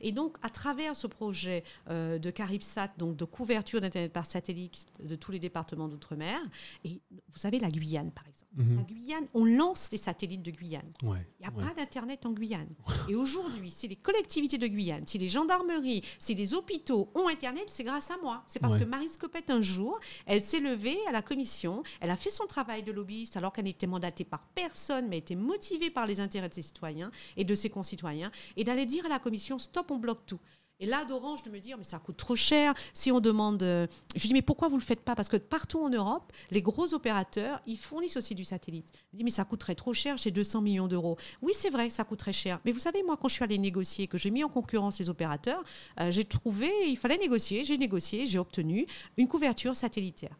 [0.01, 4.85] Et donc, à travers ce projet euh, de Caribsat, donc de couverture d'Internet par satellite
[5.03, 6.39] de tous les départements d'outre-mer,
[6.85, 8.51] et vous savez, la Guyane par exemple.
[8.55, 8.77] Mhm.
[8.77, 10.91] La Guyane, on lance les satellites de Guyane.
[11.03, 11.63] Ouais, Il n'y a ouais.
[11.63, 12.69] pas d'Internet en Guyane.
[13.09, 17.65] Et aujourd'hui, si les collectivités de Guyane, si les gendarmeries, si les hôpitaux ont Internet,
[17.67, 18.43] c'est grâce à moi.
[18.47, 18.79] C'est parce Ouais.
[18.79, 22.45] que Marie Scopette, un jour, elle s'est levée à la commission, elle a fait son
[22.45, 26.49] travail de lobbyiste alors qu'elle n'était mandatée par personne, mais était motivée par les intérêts
[26.49, 29.97] de ses citoyens et de ses concitoyens, et d'aller dire à la commission, stop, on
[29.97, 30.39] bloque tout.
[30.79, 32.75] Et là, d'Orange, de me dire, mais ça coûte trop cher.
[32.93, 33.63] Si on demande.
[33.63, 35.15] euh, Je dis, mais pourquoi vous ne le faites pas?
[35.15, 38.91] Parce que partout en Europe, les gros opérateurs, ils fournissent aussi du satellite.
[39.11, 41.17] Je dis, mais ça coûterait trop cher, c'est 200 millions d'euros.
[41.41, 42.59] Oui, c'est vrai ça coûterait cher.
[42.63, 45.09] Mais vous savez, moi, quand je suis allée négocier, que j'ai mis en concurrence les
[45.09, 45.63] opérateurs,
[45.99, 48.85] euh, j'ai trouvé, il fallait négocier, j'ai négocié, j'ai obtenu
[49.17, 50.37] une couverture satellitaire.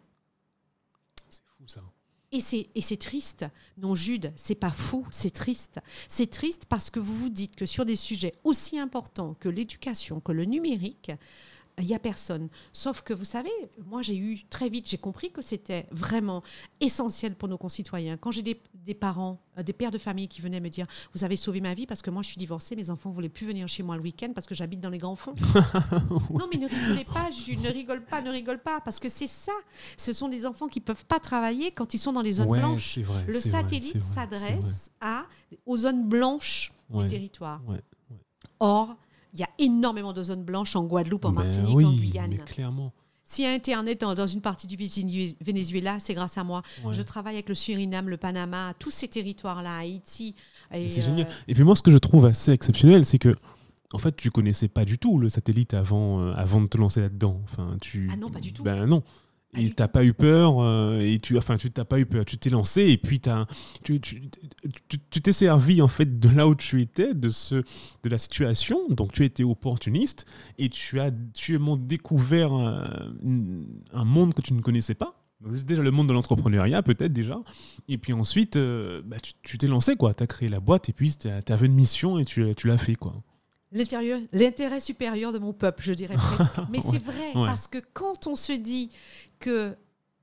[2.34, 3.46] Et c'est, triste.
[3.78, 5.80] Non, Jude, c'est pas fou, c'est triste.
[6.10, 10.20] C'est triste parce que vous vous dites que sur des sujets aussi importants que l'éducation,
[10.20, 11.12] que le numérique,
[11.80, 12.50] il n'y a personne.
[12.74, 13.52] Sauf que vous savez,
[13.86, 16.44] moi j'ai eu très vite, j'ai compris que c'était vraiment
[16.80, 18.18] essentiel pour nos concitoyens.
[18.18, 21.24] Quand j'ai des, des parents, euh, des pères de famille qui venaient me dire Vous
[21.24, 23.46] avez sauvé ma vie parce que moi je suis divorcée, mes enfants ne voulaient plus
[23.46, 25.36] venir chez moi le week-end parce que j'habite dans les grands fonds.
[26.32, 29.28] non, mais ne rigolez pas, je ne rigole pas, ne rigole pas, parce que c'est
[29.28, 29.54] ça.
[29.98, 32.50] Ce sont des enfants qui ne peuvent pas travailler quand ils sont dans les zones
[32.50, 32.98] ouais, blanches.
[33.00, 33.24] vrai.
[33.28, 35.26] Le satellite s'adresse à,
[35.66, 37.62] aux zones blanches du territoire.
[37.68, 37.82] ouais,
[38.60, 38.96] Or,
[39.34, 42.32] il y a énormément de zones blanches en Guadeloupe, en Ben Martinique, oui, en Guyane.
[42.32, 42.94] mais clairement.
[43.30, 44.78] S'il y a Internet dans, dans une partie du
[45.42, 46.62] Venezuela, c'est grâce à moi.
[46.86, 46.94] Ouais.
[46.94, 50.34] Je travaille avec le Suriname, le Panama, tous ces territoires-là, Haïti.
[50.72, 51.28] C'est euh, génial.
[51.50, 53.36] Et puis moi, ce que je trouve assez exceptionnel, c'est que,
[53.92, 57.02] en fait, tu connaissais pas du tout le satellite avant, euh, avant de te lancer
[57.02, 57.42] là-dedans.
[57.44, 58.08] Enfin, tu...
[58.14, 58.64] Ah non, pas du tout.
[58.64, 59.04] Ben non.
[59.56, 62.26] Et t'as pas eu peur, euh, et tu, enfin, tu t'as pas eu peur.
[62.26, 63.46] Tu t'es lancé, et puis t'as,
[63.84, 64.22] tu, tu,
[64.90, 68.18] tu- tu t'es servi en fait de là où tu étais, de ce, de la
[68.18, 68.78] situation.
[68.90, 70.26] Donc tu étais opportuniste,
[70.58, 73.14] et tu as, tu as découvert un,
[73.94, 75.16] un monde que tu ne connaissais pas.
[75.42, 77.40] Donc, Déjà le monde de l'entrepreneuriat peut-être déjà.
[77.88, 80.14] Et puis ensuite, euh, bah, tu tu t'es lancé quoi.
[80.14, 82.78] Tu as créé la boîte et puis tu avais une mission et tu, tu l'as
[82.78, 83.24] fait quoi.
[83.74, 86.54] L'intérieur- L'intérêt supérieur de mon peuple, je dirais presque.
[86.72, 87.46] Mais c'est vrai, ouais.
[87.48, 88.90] parce que quand on se dit
[89.40, 89.76] que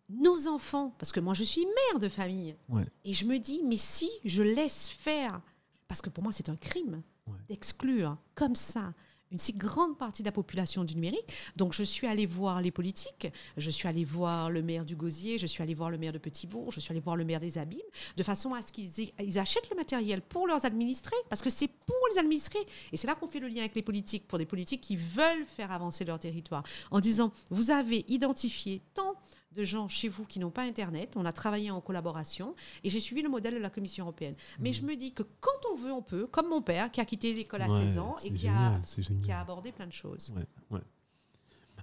[0.08, 2.86] nos enfants, parce que moi je suis mère de famille, Ouais.
[3.04, 5.40] et je me dis, mais si je laisse faire,
[5.88, 7.38] parce que pour moi c'est un crime Ouais.
[7.48, 8.92] d'exclure comme ça
[9.34, 11.34] une si grande partie de la population du numérique.
[11.56, 13.26] Donc je suis allée voir les politiques,
[13.56, 16.18] je suis allée voir le maire du Gosier, je suis allée voir le maire de
[16.18, 17.80] Petitbourg, je suis allée voir le maire des Abîmes,
[18.16, 21.96] de façon à ce qu'ils achètent le matériel pour leurs administrés, parce que c'est pour
[22.12, 22.64] les administrés.
[22.92, 25.46] Et c'est là qu'on fait le lien avec les politiques, pour des politiques qui veulent
[25.46, 26.62] faire avancer leur territoire,
[26.92, 29.14] en disant, vous avez identifié tant
[29.54, 31.14] de gens chez vous qui n'ont pas Internet.
[31.16, 34.34] On a travaillé en collaboration et j'ai suivi le modèle de la Commission européenne.
[34.60, 37.04] Mais je me dis que quand on veut, on peut, comme mon père qui a
[37.04, 39.40] quitté l'école à Ouais, 16 ans et qui a, génial, c'est qui a génial.
[39.40, 40.32] abordé plein de choses.
[40.36, 40.80] Ouais, ouais.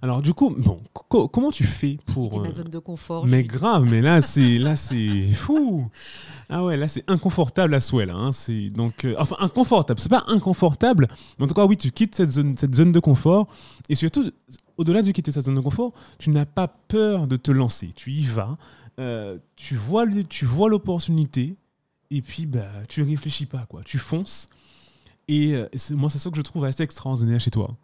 [0.04, 3.24] Alors du coup, bon, co- comment tu fais pour ma euh, zone de confort.
[3.26, 5.88] Mais grave, mais là c'est là c'est fou.
[6.48, 8.14] Ah ouais, là c'est inconfortable à souhait là.
[8.16, 8.32] hein.
[8.32, 10.00] C'est donc euh, enfin inconfortable.
[10.00, 11.06] C'est pas inconfortable,
[11.38, 13.46] mais en tout cas oui, tu quittes cette zone cette zone de confort
[13.88, 14.30] et surtout
[14.76, 17.90] au-delà de quitter cette zone de confort, tu n'as pas peur de te lancer.
[17.94, 18.58] Tu y vas,
[18.98, 21.56] euh, tu vois tu vois l'opportunité
[22.10, 24.48] et puis bah tu réfléchis pas quoi, tu fonces.
[25.28, 27.76] Et euh, moi c'est ça que je trouve assez extraordinaire chez toi.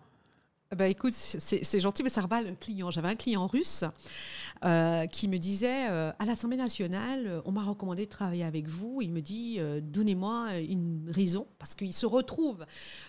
[0.76, 2.90] Bah écoute, c'est gentil, mais ça rebat le client.
[2.90, 3.84] J'avais un client russe
[4.66, 8.68] euh, qui me disait euh, à l'Assemblée nationale, euh, on m'a recommandé de travailler avec
[8.68, 9.00] vous.
[9.00, 12.66] Il me dit euh, donnez-moi une raison parce qu'il se retrouve.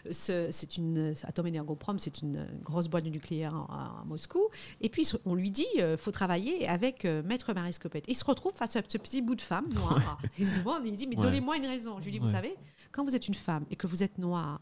[0.10, 4.48] ce- C'est une Atom Energoprom, c'est une grosse boîte de nucléaire à, à Moscou.
[4.80, 8.06] Et puis on lui dit euh, faut travailler avec Maître Marie Scopette.
[8.08, 10.18] Il se retrouve face à ce petit bout de femme noire.
[10.38, 11.98] Et il me demande, il me dit mais donnez-moi une raison.
[12.00, 12.32] Je lui dis vous Ouais.
[12.32, 12.56] savez,
[12.94, 14.62] quand vous êtes une femme et que vous êtes noire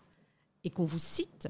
[0.64, 1.48] et qu'on vous cite,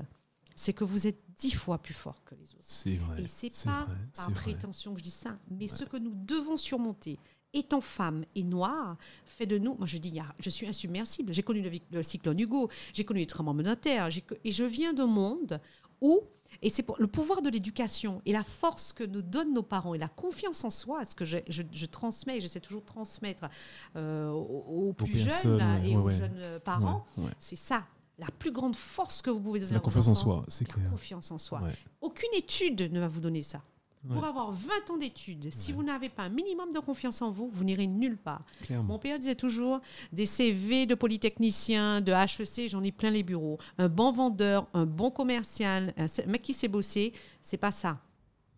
[0.60, 2.58] c'est que vous êtes dix fois plus fort que les autres.
[2.62, 3.22] C'est vrai.
[3.22, 4.41] Et c'est pas vrai, par vrai.
[4.41, 7.20] prétention que je dis ça, mais ce que nous devons surmonter,
[7.53, 9.76] étant femme et noire, fait de nous.
[9.76, 11.32] Moi, je dis, je suis insubmersible.
[11.32, 14.64] J'ai connu le, cyclone Hugo, j'ai connu les tremblements de terre, j'ai co- et je
[14.64, 15.62] viens d'un monde
[16.01, 16.22] où.
[16.62, 19.97] Et c'est le pouvoir de l'éducation et la force que nous donnent nos parents et
[19.97, 23.49] la confiance en soi, ce que je, je- je transmets, et j'essaie toujours de transmettre
[23.95, 26.18] euh, aux, aux plus jeunes et ouais, aux ouais.
[26.18, 27.05] jeunes euh, parents,
[27.38, 27.86] c'est ça.
[28.20, 30.68] La plus grande force que vous pouvez donner à la vos confiance en soi, c'est
[30.68, 30.89] la clair.
[30.89, 31.61] confiance en soi.
[31.61, 31.76] Ouais.
[32.01, 33.61] Aucune étude ne va vous donner ça.
[34.07, 34.28] Pour Ouais.
[34.30, 37.63] avoir 20 ans d'études, si vous n'avez pas un minimum de confiance en vous, vous
[37.63, 38.43] n'irez nulle part.
[38.63, 38.86] Clairement.
[38.93, 39.82] Mon père disait toujours
[40.13, 43.57] des CV de polytechnicien, de HEC, j'en ai plein les bureaux.
[43.78, 47.11] Un bon vendeur, un bon commercial, un mec qui sait bosser,
[47.41, 47.99] c'est pas ça.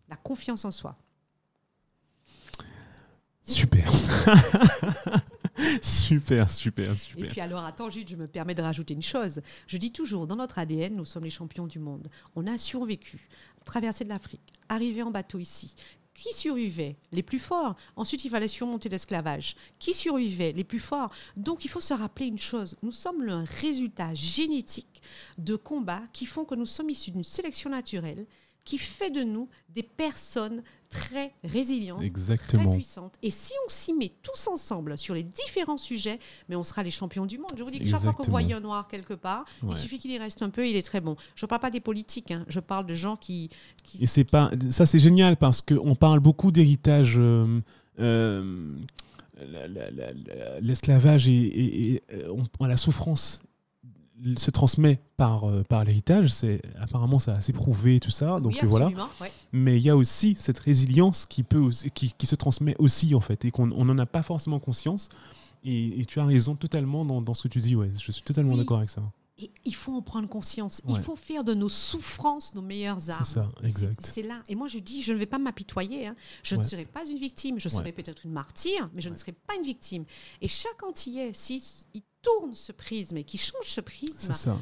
[0.07, 0.95] La confiance en soi.
[3.43, 3.89] Super.
[5.81, 7.29] super, super, Et super.
[7.29, 9.41] puis alors, attends, Jude, je me permets de rajouter une chose.
[9.67, 12.09] Je dis toujours, dans notre ADN, nous sommes les champions du monde.
[12.35, 13.27] On a survécu,
[13.65, 15.75] traversé de l'Afrique, arrivé en bateau ici.
[16.13, 17.77] Qui survivait Les plus forts.
[17.95, 19.55] Ensuite, il fallait surmonter l'esclavage.
[19.79, 21.13] Qui survivait Les plus forts.
[21.37, 22.75] Donc, il faut se rappeler une chose.
[22.83, 25.01] Nous sommes le résultat génétique
[25.37, 28.25] de combats qui font que nous sommes issus d'une sélection naturelle
[28.69, 32.01] qui fait de nous des personnes très résilientes,
[32.47, 33.13] très puissantes.
[33.23, 36.91] Et si on s'y met tous ensemble sur les différents sujets, mais on sera les
[36.91, 37.51] champions du monde.
[37.57, 38.31] Je vous dis que chaque fois Exactement.
[38.31, 39.69] voyez un noir quelque part, Ouais.
[39.71, 41.15] il suffit qu'il y reste un peu, il est très bon.
[41.35, 43.49] Je ne parle pas des politiques, hein, je parle de gens qui...
[43.83, 47.15] qui Et c'est pas ça, c'est génial parce qu'on parle beaucoup d'héritage.
[47.17, 47.59] euh,
[47.99, 48.75] euh,
[49.39, 53.41] la- la- la- la- L'esclavage et, et- et, euh, on- la souffrance
[54.37, 56.29] se transmet par, euh, par l'héritage.
[56.29, 58.39] C'est apparemment ça a assez prouvé tout ça.
[58.39, 58.87] Donc Oui, euh, voilà.
[59.21, 59.31] ouais.
[59.51, 63.15] Mais il y a aussi cette résilience qui peut aussi- qui, qui se transmet aussi
[63.15, 65.09] en fait et qu'on on n'en a pas forcément conscience.
[65.63, 67.75] Et, et tu as raison totalement dans, dans ce que tu dis.
[67.75, 68.59] Ouais, je suis totalement Oui.
[68.59, 69.01] d'accord avec ça.
[69.41, 70.81] Et il faut en prendre conscience.
[70.85, 70.95] Ouais.
[70.95, 73.23] Il faut faire de nos souffrances nos meilleures armes.
[73.23, 73.99] ça, c'est- exact.
[74.05, 74.41] C'est là.
[74.49, 76.07] Et moi, je dis, je ne vais pas m'apitoyer.
[76.07, 76.15] hein.
[76.43, 77.59] Je ne serai pas une victime.
[77.59, 77.73] Je Ouais.
[77.75, 80.03] serai peut-être une martyre, mais je ne serai pas une victime.
[80.41, 81.61] Et chaque Antillais, s'il
[81.93, 84.59] il tourne ce prisme et qu'il change ce prisme, C'est ça.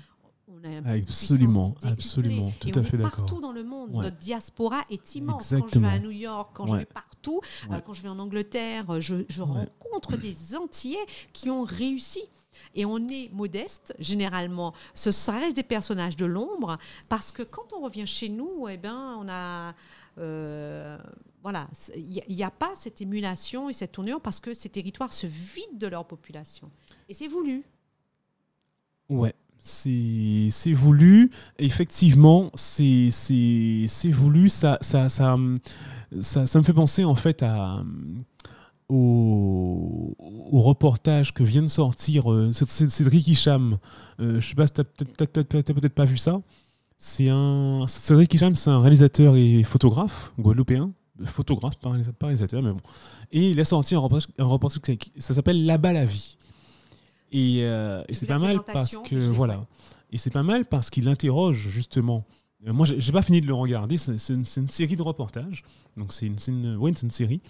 [0.48, 3.12] on a Absolument, absolument, tout Et à on fait d'accord.
[3.26, 3.90] partout dans le monde.
[3.96, 4.04] Ouais.
[4.04, 5.50] Notre diaspora est immense.
[5.58, 8.20] Quand je vais à New York, quand je vais partout, euh, quand je vais en
[8.20, 11.04] Angleterre, euh, je, je rencontre des Antillais
[11.34, 12.22] qui ont réussi.
[12.76, 14.74] Et on est modeste, généralement.
[14.93, 16.78] Ce, reste des personnages de l'ombre,
[17.10, 19.74] parce que quand on revient chez nous, eh ben, on a.
[20.18, 20.97] euh,
[21.43, 25.28] voilà, il n'y a, pas cette émulation et cette tournure parce que ces territoires se
[25.28, 26.70] vident de leur population.
[27.08, 27.64] Et c'est voulu.
[29.08, 31.32] Ouais, c'est voulu.
[31.58, 33.10] Effectivement, c'est
[34.12, 34.49] voulu.
[34.49, 35.38] Ça ça, ça
[36.20, 37.82] ça ça me fait penser en fait à
[38.90, 40.16] au,
[40.52, 43.78] au reportage que vient de sortir euh, Céd- Céd- Cédric Hicham.
[44.20, 46.42] Euh, je sais pas si peut-être t'as- t'as peut-être pas vu ça.
[46.98, 50.92] C'est un Cédric Hicham, c'est un réalisateur et photographe guadeloupéen,
[51.26, 52.80] photographe pas réalisa- pas réalisateur, mais bon.
[53.32, 56.38] Et il a sorti un reportage, un reportage qui- ça s'appelle Là-bas la vie.
[57.32, 59.66] Et, euh, et c'est pas mal parce que voilà.
[60.12, 62.26] Et c'est pas mal parce qu'il interroge justement.
[62.66, 63.98] Euh, Moi, j'ai pas fini de le regarder.
[63.98, 65.64] C'est une, série de reportages.
[65.98, 67.42] Donc c'est une, une, ouais, c'est une série.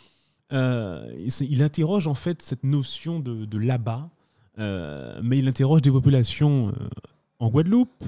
[0.54, 4.10] Euh, il interroge en fait cette notion de, là-bas,
[4.60, 6.89] euh, mais il interroge des populations euh,
[7.39, 8.04] en Guadeloupe,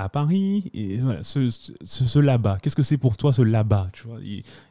[0.00, 2.58] à Paris, et voilà, ce, ce, là-bas.
[2.62, 4.20] Qu'est-ce que c'est pour toi ce là-bas tu vois?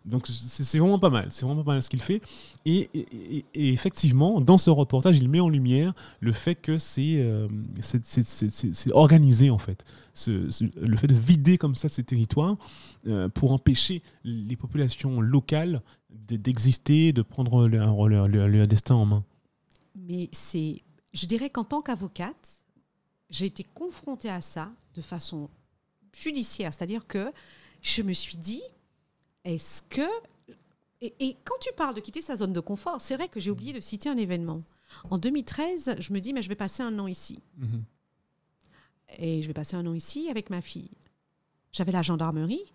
[0.05, 2.21] Donc c'est vraiment pas mal, c'est vraiment pas mal ce qu'il fait.
[2.65, 2.89] Et,
[3.53, 7.49] effectivement, dans ce reportage, il met en lumière le fait que c'est euh,
[8.91, 9.83] organisé en fait.
[10.25, 12.55] Le fait de vider comme ça ces territoires
[13.07, 19.05] euh, pour empêcher les populations locales d'exister, de prendre leur, leur- leur- leur destin en
[19.05, 19.23] main.
[19.95, 20.81] Mais c'est,
[21.13, 22.59] je dirais qu'en tant qu'avocate,
[23.29, 25.49] j'ai été confrontée à ça de façon
[26.11, 26.73] judiciaire.
[26.73, 27.31] C'est-à-dire que
[27.81, 28.63] je me suis dit,
[29.45, 30.07] est-ce que...
[30.99, 33.51] Et, et quand tu parles de quitter sa zone de confort, c'est vrai que j'ai
[33.51, 34.63] oublié de citer un événement.
[35.09, 37.39] En 2013, je me dis, mais je vais passer un an ici.
[39.19, 40.89] Et je vais passer un an ici avec ma fille.
[41.71, 42.73] J'avais la gendarmerie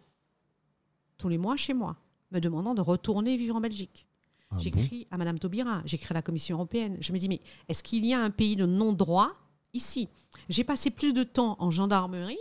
[1.19, 1.97] tous les mois chez moi,
[2.31, 4.07] me demandant de retourner vivre en Belgique.
[4.51, 4.61] Ah bon?
[4.61, 6.97] J'écris à Madame Taubira, j'écris à la Commission européenne.
[7.01, 9.37] Je me dis, mais est-ce qu'il y a un pays de non-droit
[9.73, 10.09] ici
[10.49, 12.39] J'ai passé plus de temps en gendarmerie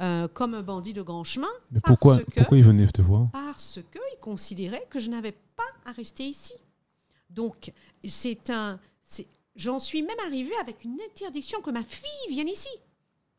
[0.00, 3.28] euh, comme un bandit de grand chemin Mais pourquoi, que- pourquoi ils venaient te voir?
[3.32, 6.54] parce qu'ils considéraient que je n'avais pas à rester ici.
[7.30, 7.72] Donc,
[8.04, 8.78] c'est un.
[9.54, 12.70] J'en suis même arrivée avec une interdiction que ma fille vienne ici.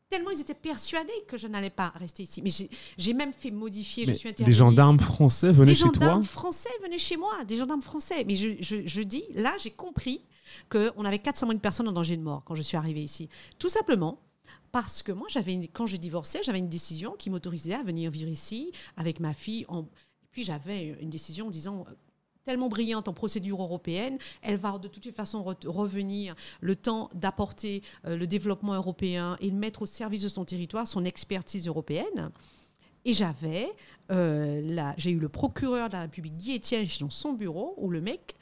[0.08, 2.40] Tellement ils étaient persuadés que je n'allais pas rester ici.
[2.40, 2.50] Mais
[2.96, 5.92] j'ai- même fait modifier, Mais je suis Des gendarmes français venaient Des chez toi?
[5.92, 8.22] gendarmes français venaient chez moi, des gendarmes français.
[8.24, 10.20] Mais je, je- je dis, là, j'ai compris
[10.68, 13.28] qu'on avait 400 000 personnes en danger de mort quand je suis arrivée ici.
[13.58, 14.18] Tout simplement
[14.72, 15.28] parce que moi,
[15.72, 19.66] quand je divorçais, j'avais une décision qui m'autorisait à venir vivre ici avec ma fille.
[19.70, 21.92] Et puis j'avais une décision en disant euh,
[22.42, 27.08] tellement brillante en procédure européenne, elle va de toutes les façons re- revenir le temps
[27.14, 31.66] d'apporter euh, le développement européen et de mettre au service de son territoire son expertise
[31.68, 32.30] européenne.
[33.06, 33.70] Et j'avais,
[34.10, 38.00] euh, j'ai eu le procureur de la République Guy Etienne dans son bureau où le
[38.00, 38.34] mec,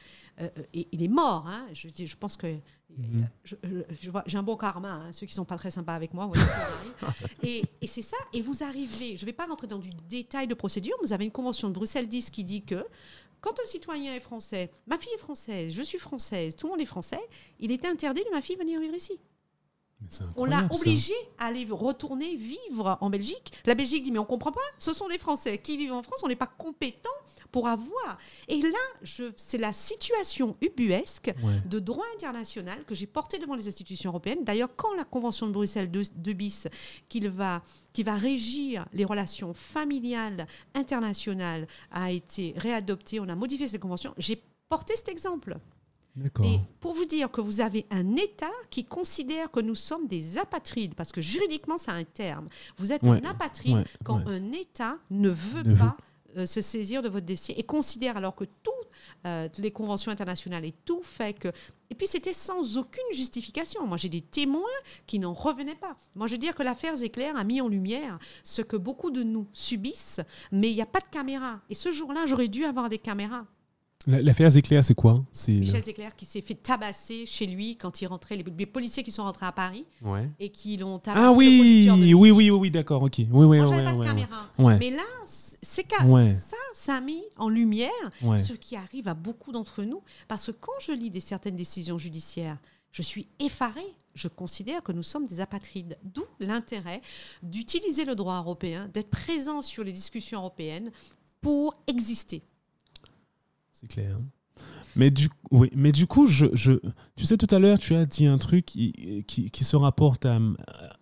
[0.43, 1.45] euh, euh, et il est mort.
[1.47, 1.66] hein.
[1.72, 2.57] je, pense que
[2.99, 3.26] Mhm.
[4.11, 4.93] vois- j'ai un bon karma.
[4.93, 5.12] hein.
[5.12, 6.43] Ceux qui sont pas très sympas avec moi, voilà
[7.43, 8.16] et, et c'est ça.
[8.32, 10.95] Et vous arrivez, je ne vais pas rentrer dans du détail de procédure.
[11.03, 12.84] Vous avez une convention de Bruxelles 10 qui dit que
[13.40, 16.80] quand un citoyen est français, ma fille est française, je suis française, tout le monde
[16.80, 17.20] est français,
[17.59, 19.18] il est interdit de ma fille venir vivre ici.
[20.36, 20.68] On l'a ça.
[20.80, 23.53] obligé à aller retourner vivre en Belgique.
[23.66, 24.61] La Belgique dit mais on comprend pas.
[24.80, 26.20] Ce sont des Français qui vivent en France.
[26.24, 27.09] On n'est pas compétents
[27.53, 28.18] pour avoir.
[28.48, 28.78] Et là,
[29.36, 31.61] c'est la situation ubuesque Ouais.
[31.66, 34.42] de droit international que j'ai porté devant les institutions européennes.
[34.42, 36.66] D'ailleurs, quand la Convention de Bruxelles 2, 2 bis,
[37.09, 43.68] qu'il va, qui va régir les relations familiales internationales, a été réadoptée, on a modifié
[43.68, 45.59] cette convention, j'ai porté cet exemple.
[46.44, 50.36] Et pour vous dire que vous avez un État qui considère que nous sommes des
[50.36, 52.48] apatrides, parce que juridiquement, c'est un terme.
[52.76, 54.34] Vous êtes Ouais, un apatride ouais, quand ouais.
[54.34, 55.96] un État ne veut Ne pas
[56.47, 58.72] se saisir de votre dossier et considère alors que toutes
[59.26, 61.49] euh, les conventions internationales et tout fait que...
[61.91, 63.87] Et puis c'était sans aucune justification.
[63.87, 64.62] Moi j'ai des témoins
[65.07, 65.97] qui n'en revenaient pas.
[66.14, 69.22] Moi je veux dire que l'affaire Zéclair a mis en lumière ce que beaucoup de
[69.22, 70.20] nous subissent,
[70.51, 71.61] mais il n'y a pas de caméra.
[71.70, 73.47] Et ce jour-là, j'aurais dû avoir des caméras.
[74.07, 75.24] La- L'affaire Zéclair, c'est quoi?
[75.30, 79.03] C'est Michel Zéclair qui s'est fait tabasser chez lui quand il rentrait, les, les policiers
[79.05, 80.28] qui sont rentrés à Paris Ouais.
[80.40, 81.24] et qui l'ont tabassé.
[81.26, 83.14] Ah oui, oui, oui, oui, oui, d'accord, ok.
[83.18, 84.48] Oui, oui, Moi, oui, j'avais pas oui, de caméra.
[84.59, 84.76] Ouais.
[84.78, 86.32] Mais là, c'est Ouais.
[86.34, 87.90] ça, ça a mis en lumière
[88.22, 88.38] Ouais.
[88.38, 90.03] ce qui arrive à beaucoup d'entre nous.
[90.26, 92.59] Parce que quand je lis des certaines décisions judiciaires,
[92.90, 93.94] je suis effarée.
[94.14, 95.96] Je considère que nous sommes des apatrides.
[96.03, 97.00] D'où l'intérêt
[97.42, 100.90] d'utiliser le droit européen, d'être présent sur les discussions européennes
[101.40, 102.42] pour exister.
[103.83, 104.18] C'est clair.
[104.95, 106.74] Mais du, oui, mais du coup, je, je,
[107.16, 110.39] tu sais, tout à l'heure, tu as dit un truc qui, qui, se rapporte à,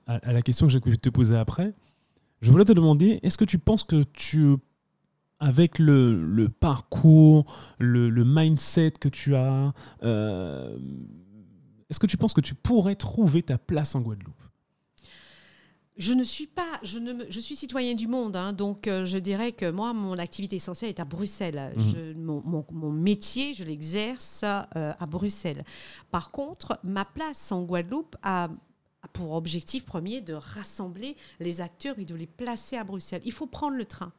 [0.06, 1.74] à, la question que je vais te poser après.
[2.40, 4.54] Je voulais te demander, est-ce que tu penses que tu,
[5.40, 7.44] avec le, le parcours,
[7.78, 9.72] le, le mindset que tu as,
[10.04, 10.78] euh,
[11.90, 14.40] est-ce que tu penses que tu pourrais trouver ta place en Guadeloupe?
[15.96, 19.18] Je ne suis pas, je ne, je suis citoyen du monde, hein, donc euh, je
[19.18, 21.74] dirais que moi, mon activité essentielle est à Bruxelles.
[21.76, 25.62] Je- mon, mon- mon métier, je l'exerce euh, à Bruxelles.
[26.10, 28.48] Par contre, ma place en Guadeloupe a
[29.12, 33.22] pour objectif premier de rassembler les acteurs et de les placer à Bruxelles.
[33.24, 34.12] Il faut prendre le train.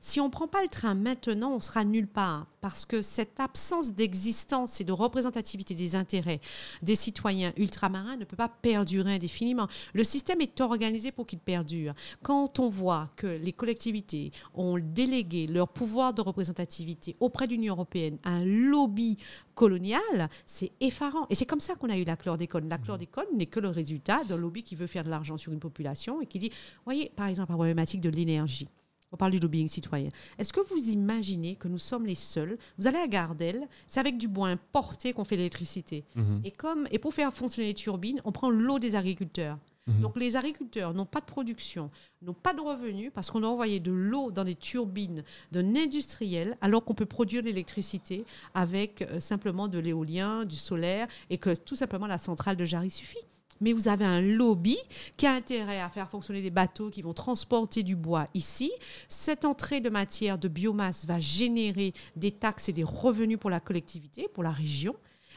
[0.00, 2.46] Si on ne prend pas le train maintenant, on sera nulle part.
[2.60, 6.40] Parce que cette absence d'existence et de représentativité des intérêts
[6.82, 9.66] des citoyens ultramarins ne peut pas perdurer indéfiniment.
[9.94, 11.94] Le système est organisé pour qu'il perdure.
[12.22, 17.74] Quand on voit que les collectivités ont délégué leur pouvoir de représentativité auprès de l'Union
[17.74, 19.18] européenne à un lobby
[19.54, 21.26] colonial, c'est effarant.
[21.30, 22.68] Et c'est comme ça qu'on a eu la chlordécone.
[22.68, 25.60] La chlordécone n'est que le résultat d'un lobby qui veut faire de l'argent sur une
[25.60, 26.50] population et qui dit,
[26.84, 28.68] voyez, par exemple, la problématique de l'énergie.
[29.12, 30.08] On parle du lobbying citoyen.
[30.38, 34.16] Est-ce que vous imaginez que nous sommes les seuls Vous allez à Gardel, c'est avec
[34.18, 36.04] du bois importé qu'on fait l'électricité.
[36.16, 36.40] Mhm.
[36.44, 39.58] Et, comme, et pour faire fonctionner les turbines, on prend l'eau des agriculteurs.
[39.86, 40.00] Mhm.
[40.00, 41.90] Donc les agriculteurs n'ont pas de production,
[42.22, 46.56] n'ont pas de revenus parce qu'on a envoyé de l'eau dans des turbines d'un industriel
[46.60, 51.76] alors qu'on peut produire l'électricité avec euh, simplement de l'éolien, du solaire et que tout
[51.76, 53.18] simplement la centrale de Jarry suffit.
[53.62, 54.76] Mais vous avez un lobby
[55.16, 58.70] qui a intérêt à faire fonctionner des bateaux qui vont transporter du bois ici.
[59.08, 63.60] Cette entrée de matière de biomasse va générer des taxes et des revenus pour la
[63.60, 64.94] collectivité, pour la région.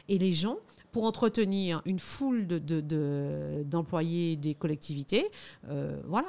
[0.08, 0.58] Et les gens,
[0.92, 5.26] pour entretenir une foule de- de- de- d'employés des collectivités,
[5.68, 6.28] euh, voilà.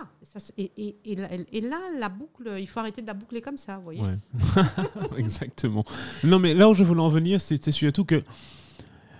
[0.58, 4.02] Et, là, la boucle, il faut arrêter de la boucler comme ça, vous voyez.
[4.02, 4.18] Ouais.
[5.18, 5.84] Exactement.
[6.24, 8.24] Non, mais là où je voulais en venir, c'est surtout que,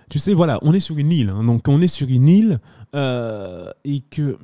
[0.10, 1.30] tu sais, voilà, on est sur une île.
[1.30, 2.60] hein, donc, on est sur une île
[2.96, 4.38] euh, et que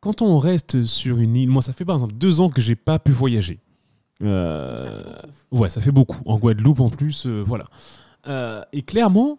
[0.00, 2.76] quand on reste sur une île, moi, ça fait par exemple deux ans que j'ai
[2.76, 3.58] pas pu voyager.
[4.22, 6.20] Euh, Ça, ouais, ça fait beaucoup.
[6.24, 7.66] En Guadeloupe, en plus, euh, voilà.
[8.72, 9.38] Et clairement,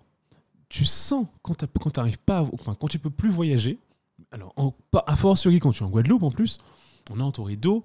[0.68, 1.66] tu sens quand tu
[1.98, 3.78] n'arrives pas, à- enfin, quand tu peux plus voyager.
[4.32, 4.74] Alors, en,
[5.06, 6.58] à fortiori quand tu es en Guadeloupe, en plus,
[7.12, 7.84] on est entouré d'eau.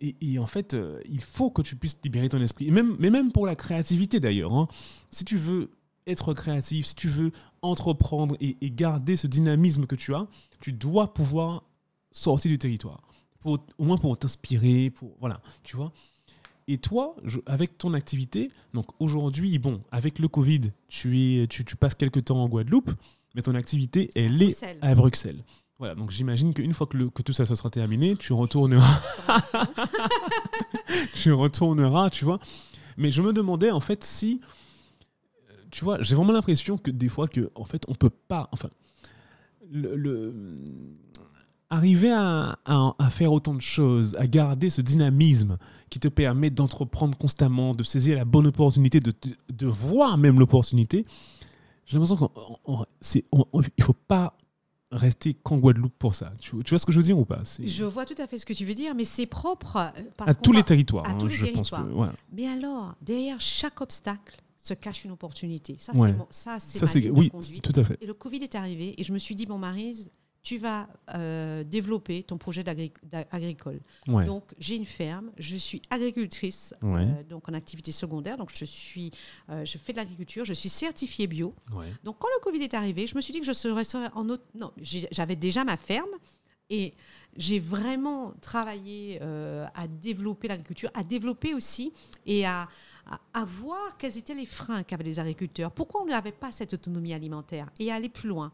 [0.00, 2.68] Et, et en fait, euh, il faut que tu puisses libérer ton esprit.
[2.68, 4.52] Et même, mais même pour la créativité d'ailleurs.
[4.54, 4.68] hein.
[5.10, 5.70] Si tu veux
[6.08, 7.30] être créatif, si tu veux
[7.62, 10.26] entreprendre et, et garder ce dynamisme que tu as,
[10.60, 11.62] tu dois pouvoir
[12.12, 13.00] sortir du territoire.
[13.40, 15.92] Pour- au moins pour t'inspirer, pour voilà, tu vois.
[16.66, 21.64] Et toi, je- avec ton activité, donc aujourd'hui, bon, avec le Covid, tu, es, tu,
[21.64, 22.90] tu passes quelques temps en Guadeloupe,
[23.34, 24.78] mais ton activité, elle est Bruxelles.
[24.82, 25.44] à Bruxelles.
[25.78, 29.00] Voilà, donc j'imagine qu'une fois que, le- que tout ça, sera terminé, tu retourneras,
[31.14, 32.38] tu retourneras, tu vois.
[32.96, 34.40] Mais je me demandais en fait si,
[35.70, 38.70] tu vois, j'ai vraiment l'impression que des fois que en fait on peut pas, enfin,
[39.70, 40.34] le, le-
[41.70, 45.58] arriver à, à- à faire autant de choses, à garder ce dynamisme
[45.90, 50.38] qui te permet d'entreprendre constamment, de saisir la bonne opportunité, de, de, de voir même
[50.38, 51.04] l'opportunité.
[51.86, 52.28] J'ai l'impression
[53.00, 54.34] qu'il ne faut pas
[54.90, 56.32] rester qu'en Guadeloupe pour ça.
[56.40, 57.42] Tu, tu vois ce que je veux dire ou pas?
[57.62, 60.30] Je vois tout à fait ce que tu veux dire, mais c'est propre euh, parce
[60.30, 61.06] À tous les territoires.
[61.06, 62.12] à hein, tous les je pense que, territoires.
[62.32, 65.76] Mais alors, derrière chaque obstacle se cache une opportunité.
[65.78, 66.14] Ça, Ouais.
[66.30, 67.62] c'est ça, c'est Ça, ma oui, conduite.
[67.62, 67.96] tout à fait.
[68.00, 70.10] Et le Covid est arrivé et je me suis dit, bon, Marise,
[70.42, 72.72] tu vas euh, développer ton projet d'a-
[73.32, 73.80] agricole.
[74.06, 74.24] Ouais.
[74.24, 77.02] Donc, j'ai une ferme, je suis agricultrice, Ouais.
[77.02, 78.36] euh, donc en activité secondaire.
[78.38, 79.10] Donc, je, suis,
[79.50, 81.54] euh, je fais de l'agriculture, je suis certifiée bio.
[82.04, 83.84] Donc, quand le Covid est arrivé, je me suis dit que je serais
[84.14, 84.44] en autre.
[84.54, 84.72] Non,
[85.10, 86.10] j'avais déjà ma ferme
[86.70, 86.94] et
[87.36, 91.92] j'ai vraiment travaillé à développer l'agriculture, à développer aussi
[92.26, 92.68] et à,
[93.08, 95.70] à, voir quels étaient les freins qu'avaient les agriculteurs.
[95.70, 98.52] Pourquoi on n'avait pas cette autonomie alimentaire et aller plus loin?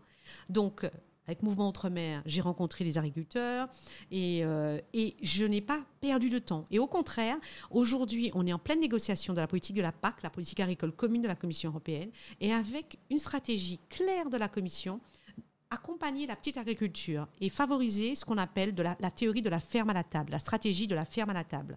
[0.48, 0.88] Donc,
[1.26, 3.68] avec Mouvement Outre-mer, j'ai rencontré les agriculteurs
[4.10, 6.66] et, euh, et je n'ai pas perdu de temps.
[6.70, 7.36] Et au contraire,
[7.70, 10.92] aujourd'hui, on est en pleine négociation de la politique de la PAC, la politique agricole
[10.92, 15.00] commune de la Commission européenne, et avec une stratégie claire de la Commission,
[15.70, 19.60] accompagner la petite agriculture et favoriser ce qu'on appelle de la, la théorie de la
[19.60, 21.76] ferme à la table, la stratégie de la ferme à la table.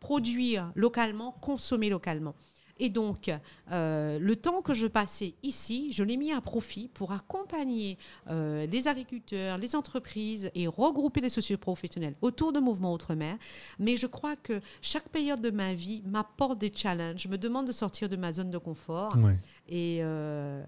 [0.00, 2.34] Produire localement, consommer localement.
[2.78, 3.30] Et donc,
[3.70, 8.66] euh, le temps que je passais ici, je l'ai mis à profit pour accompagner euh,
[8.66, 13.36] les agriculteurs, les entreprises et regrouper les socioprofessionnels autour de Mouvement Outre-mer.
[13.78, 17.72] Mais je crois que chaque période de ma vie m'apporte des challenges, me demande de
[17.72, 19.16] sortir de ma zone de confort.
[19.18, 19.36] Ouais.
[19.68, 20.62] Et, euh,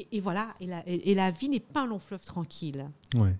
[0.00, 2.86] et, et voilà, et la, et- et la vie n'est pas un long fleuve tranquille.
[3.18, 3.36] Ouais.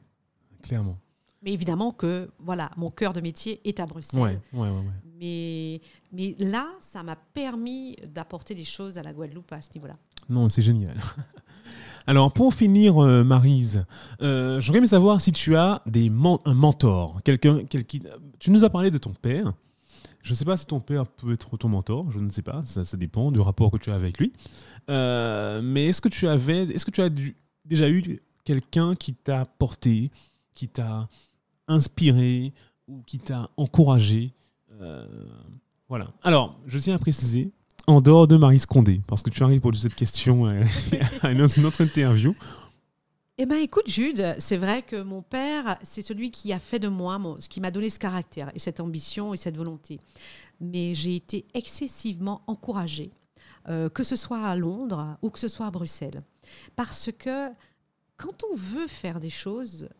[0.63, 0.99] Clairement.
[1.43, 4.21] Mais évidemment que voilà, mon cœur de métier est à Bruxelles.
[4.21, 4.41] Ouais.
[4.53, 4.69] Ouais.
[4.71, 4.83] Ouais.
[5.19, 5.81] Mais,
[6.13, 9.97] mais là, ça m'a permis d'apporter des choses à la Guadeloupe à ce niveau-là.
[10.29, 10.97] Non, c'est génial.
[12.07, 13.85] Alors, pour finir, euh, Marise,
[14.23, 17.61] euh, j'aurais aimé savoir si tu as des un mentor, quelqu'un,
[18.39, 19.53] Tu nous as parlé de ton père.
[20.27, 22.61] Je ne sais pas si ton père peut être ton mentor, je ne sais pas,
[22.65, 24.33] ça, dépend du rapport que tu as avec lui.
[24.91, 27.11] Euh, mais est-ce que tu avais, est-ce que tu as
[27.65, 30.11] déjà eu quelqu'un qui t'a porté,
[30.53, 31.09] qui t'a
[31.69, 32.53] inspiré
[32.89, 34.33] ou qui t'a encouragé
[34.81, 35.07] Euh,
[35.89, 36.09] Voilà.
[36.25, 37.53] Alors, je tiens à préciser,
[37.87, 40.65] en dehors de Marie Condé, parce que tu as répondu cette question euh,
[41.23, 42.35] à une autre interview.
[43.39, 46.89] Eh bien, écoute, Jude, c'est vrai que mon père, c'est celui qui a fait de
[46.89, 50.01] moi, ce qui m'a donné ce caractère et cette ambition et cette volonté.
[50.59, 53.11] Mais j'ai été excessivement encouragée,
[53.69, 56.23] euh, que ce soit à Londres ou que ce soit à Bruxelles.
[56.77, 57.51] Parce que
[58.17, 59.91] quand on veut faire des choses,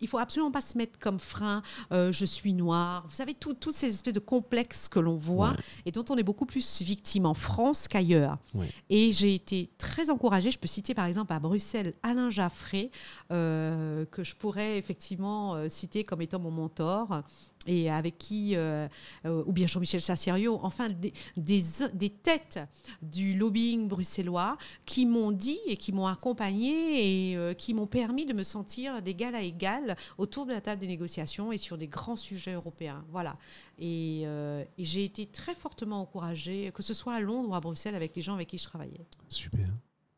[0.00, 1.62] il faut absolument pas se mettre comme frein.
[1.92, 3.04] euh, je suis noir.
[3.06, 5.56] Vous savez tout- toutes ces espèces de complexes que l'on voit Ouais.
[5.86, 8.38] et dont on est beaucoup plus victime en France qu'ailleurs.
[8.54, 8.68] Ouais.
[8.90, 10.50] Et j'ai été très encouragée.
[10.50, 12.90] Je peux citer par exemple à Bruxelles Alain Jaffré,
[13.32, 17.22] euh, que je pourrais effectivement euh, citer comme étant mon mentor
[17.66, 18.88] et avec qui, euh,
[19.24, 21.62] euh, ou bien Jean-Michel Chassériau, enfin des, des,
[21.94, 22.60] des têtes
[23.02, 28.26] du lobbying bruxellois qui m'ont dit et qui m'ont accompagné et euh, qui m'ont permis
[28.26, 31.88] de me sentir d'égal à égal autour de la table des négociations et sur des
[31.88, 33.04] grands sujets européens.
[33.10, 33.36] Voilà.
[33.78, 37.94] Et, et j'ai été très fortement encouragée, que ce soit à Londres ou à Bruxelles,
[37.94, 39.06] avec les gens avec qui je travaillais.
[39.28, 39.68] Super.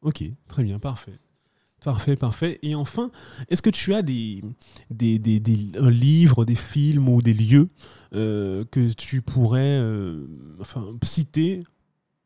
[0.02, 1.18] Ok, très bien, parfait.
[1.84, 2.58] Parfait, parfait.
[2.62, 3.10] Et enfin,
[3.48, 4.42] est-ce que tu as des,
[4.90, 7.68] des, des, des- un livre, des films ou des lieux
[8.14, 10.26] euh, que tu pourrais euh,
[10.60, 11.60] enfin, citer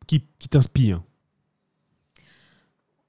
[0.07, 1.03] qui, qui t'inspirent?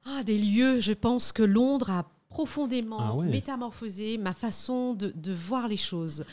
[0.05, 3.27] Ah, des lieux, je pense que Londres a profondément Ah ouais.
[3.27, 6.25] métamorphosé ma façon de, de voir les choses.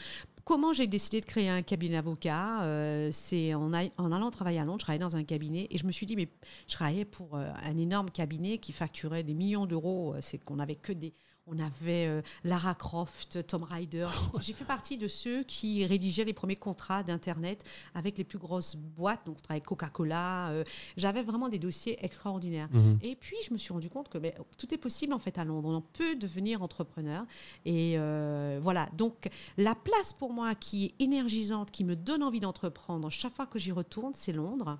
[0.50, 4.80] Comment j'ai décidé de créer un cabinet d'avocat euh, C'est en, allant travailler à Londres,
[4.80, 6.26] je travaillais dans un cabinet et je me suis dit, mais
[6.66, 10.14] je travaillais pour euh, un énorme cabinet qui facturait des millions d'euros.
[10.14, 11.12] Euh, C'est qu'on avait que des.
[11.52, 14.06] On avait euh, Lara Croft, Tom Ryder.
[14.40, 18.76] J'ai fait partie de ceux qui rédigeaient les premiers contrats d'Internet avec les plus grosses
[18.76, 19.26] boîtes.
[19.26, 20.50] Donc, avec Coca-Cola.
[20.50, 20.64] euh,
[20.96, 22.68] J'avais vraiment des dossiers extraordinaires.
[22.72, 22.98] Mhm.
[23.02, 24.18] Et puis, je me suis rendu compte que
[24.58, 25.70] tout est possible en fait à Londres.
[25.70, 27.24] On peut devenir entrepreneur.
[27.64, 28.88] Et euh, voilà.
[28.96, 29.28] Donc,
[29.58, 33.58] la place pour moi qui est énergisante, qui me donne envie d'entreprendre chaque fois que
[33.58, 34.78] j'y retourne, c'est Londres.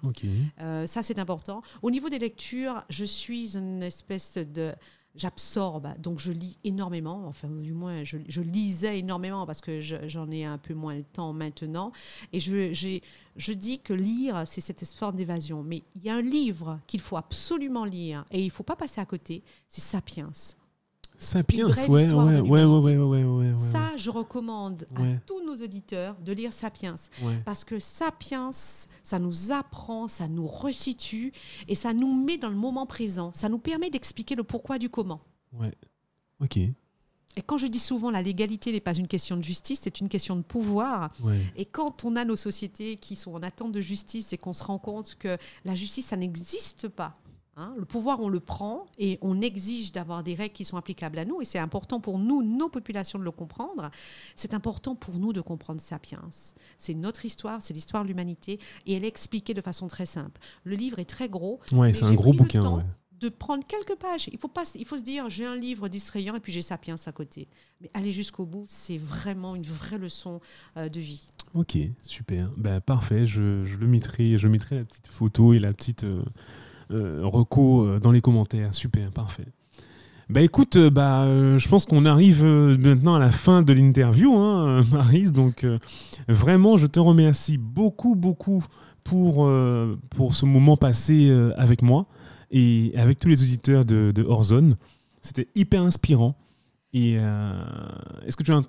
[0.86, 1.62] Ça, c'est important.
[1.82, 4.72] Au niveau des lectures, je suis une espèce de.
[5.20, 10.30] J'absorbe, donc je lis énormément, enfin du moins je, lisais énormément parce que je- j'en
[10.30, 11.92] ai un peu moins le temps maintenant.
[12.32, 12.72] Et je,
[13.36, 15.62] je dis que lire, c'est cette forme d'évasion.
[15.62, 18.76] Mais il y a un livre qu'il faut absolument lire et il ne faut pas
[18.76, 20.30] passer à côté, c'est Sapiens.
[21.22, 26.32] Sapiens, ouais, ouais, ouais, ouais, ouais, ouais, Ça, je recommande à tous nos auditeurs de
[26.32, 26.96] lire Sapiens.
[27.44, 31.32] Parce que Sapiens, ça nous apprend, ça nous resitue
[31.68, 33.32] et ça nous met dans le moment présent.
[33.34, 35.20] Ça nous permet d'expliquer le pourquoi du comment.
[35.52, 35.74] ouais.
[36.40, 36.58] Ok.
[37.36, 40.08] Et quand je dis souvent la légalité n'est pas une question de justice, c'est une
[40.08, 41.12] question de pouvoir.
[41.22, 41.38] Ouais.
[41.54, 44.64] Et quand on a nos sociétés qui sont en attente de justice et qu'on se
[44.64, 47.16] rend compte que la justice, ça n'existe pas.
[47.56, 51.18] Hein, le pouvoir, on le prend et on exige d'avoir des règles qui sont applicables
[51.18, 51.40] à nous.
[51.40, 53.90] Et c'est important pour nous, nos populations, de le comprendre.
[54.36, 56.28] C'est important pour nous de comprendre Sapiens.
[56.78, 58.58] C'est notre histoire, c'est l'histoire de l'humanité.
[58.86, 60.40] Et elle est expliquée de façon très simple.
[60.64, 61.60] Le livre est très gros.
[61.72, 62.76] Ouais, c'est un gros bouquin.
[62.76, 62.84] ouais.
[63.20, 64.28] de prendre quelques pages.
[64.32, 66.96] Il faut, pas, il faut se dire, j'ai un livre distrayant et puis j'ai Sapiens
[67.04, 67.48] à côté.
[67.82, 70.40] Mais aller jusqu'au bout, c'est vraiment une vraie leçon
[70.78, 71.26] euh, de vie.
[71.52, 72.50] Ok, super.
[72.56, 73.26] Bah, parfait.
[73.26, 76.22] Je, je le mettrai, je mettrai la petite photo et la petite euh,
[76.90, 78.74] reco euh, dans les commentaires.
[78.74, 79.46] Super, parfait.
[80.30, 83.72] Bah écoute, euh, bah, euh, je pense qu'on arrive euh, maintenant à la fin de
[83.72, 85.32] l'interview, hein, Marise.
[85.32, 85.78] Donc euh,
[86.28, 88.64] vraiment, je te remercie beaucoup, beaucoup
[89.02, 92.06] pour, euh, pour ce moment passé euh, avec moi
[92.52, 94.76] et avec tous les auditeurs de, de Horzone.
[95.20, 96.36] C'était hyper inspirant.
[96.92, 97.52] Et euh,
[98.24, 98.64] est-ce que tu as un,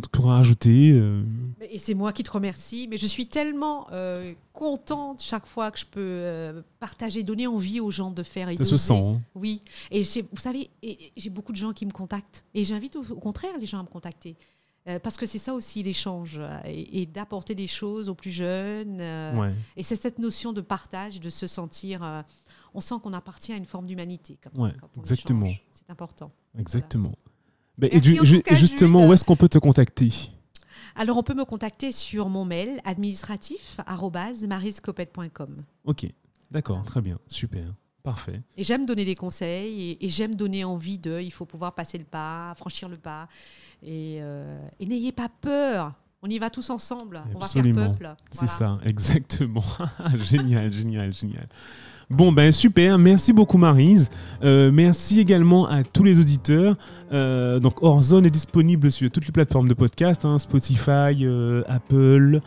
[0.00, 1.22] truc à rajouter euh,
[1.70, 5.78] Et c'est moi qui te remercie, mais je suis tellement euh, contente chaque fois que
[5.78, 8.48] je peux euh, partager, donner envie aux gens de faire.
[8.48, 8.94] Et Ça se sent.
[8.98, 9.20] hein.
[9.34, 10.70] Oui, et vous savez,
[11.16, 13.82] j'ai beaucoup de gens qui me contactent, et j'invite au, au contraire les gens à
[13.82, 14.36] me contacter.
[14.88, 19.00] Euh, parce que c'est ça aussi l'échange, et, et d'apporter des choses aux plus jeunes.
[19.38, 19.52] Ouais.
[19.76, 22.24] Et c'est cette notion de partage, de se sentir.
[22.72, 25.50] on sent qu'on appartient à une forme d'humanité, comme ça, Ouais, quand on exactement.
[25.70, 26.32] C'est important.
[26.58, 27.12] Exactement.
[27.90, 30.10] Et, du- ju- cas, justement, où est-ce qu'on peut te contacter?
[30.96, 35.62] Alors, on peut me contacter sur mon mail administratif@mariscopette.com.
[35.84, 36.06] Ok,
[36.50, 37.64] d'accord, très bien, super,
[38.02, 38.42] parfait.
[38.56, 41.20] Et j'aime donner des conseils et, et j'aime donner envie de.
[41.20, 43.28] Il faut pouvoir passer le pas, franchir le pas.
[43.82, 45.94] Et, euh, et n'ayez pas peur.
[46.22, 47.22] On y va tous ensemble.
[47.34, 47.96] On va Absolument.
[47.96, 48.22] faire peuple.
[48.32, 49.64] C'est ça, exactement.
[50.16, 51.48] génial, génial, génial.
[52.10, 54.10] Bon, ben super, merci beaucoup Marise.
[54.42, 56.76] Euh, merci également à tous les auditeurs.
[57.12, 62.40] Euh, donc Horzone est disponible sur toutes les plateformes de podcast, hein, Spotify, euh, Apple,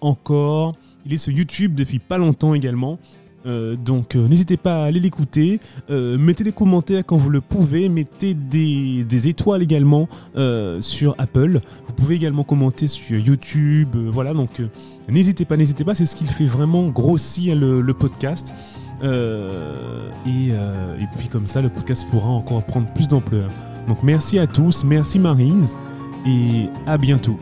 [0.00, 0.74] encore.
[1.04, 2.98] Il est sur YouTube depuis pas longtemps également.
[3.46, 5.60] Euh, donc euh, n'hésitez pas à aller l'écouter.
[5.90, 7.88] Euh, mettez des commentaires quand vous le pouvez.
[7.88, 10.08] Mettez des, étoiles également
[10.80, 11.60] sur Apple.
[11.86, 13.96] Vous pouvez également commenter sur YouTube.
[14.10, 14.50] voilà, donc
[15.08, 15.94] n'hésitez pas, n'hésitez pas.
[15.94, 18.52] C'est ce qui fait vraiment grossir le, podcast.
[19.04, 23.48] Et, et puis comme ça, le podcast pourra encore prendre plus d'ampleur.
[23.88, 25.76] Donc merci à tous, merci Marise,
[26.26, 27.38] et à bientôt.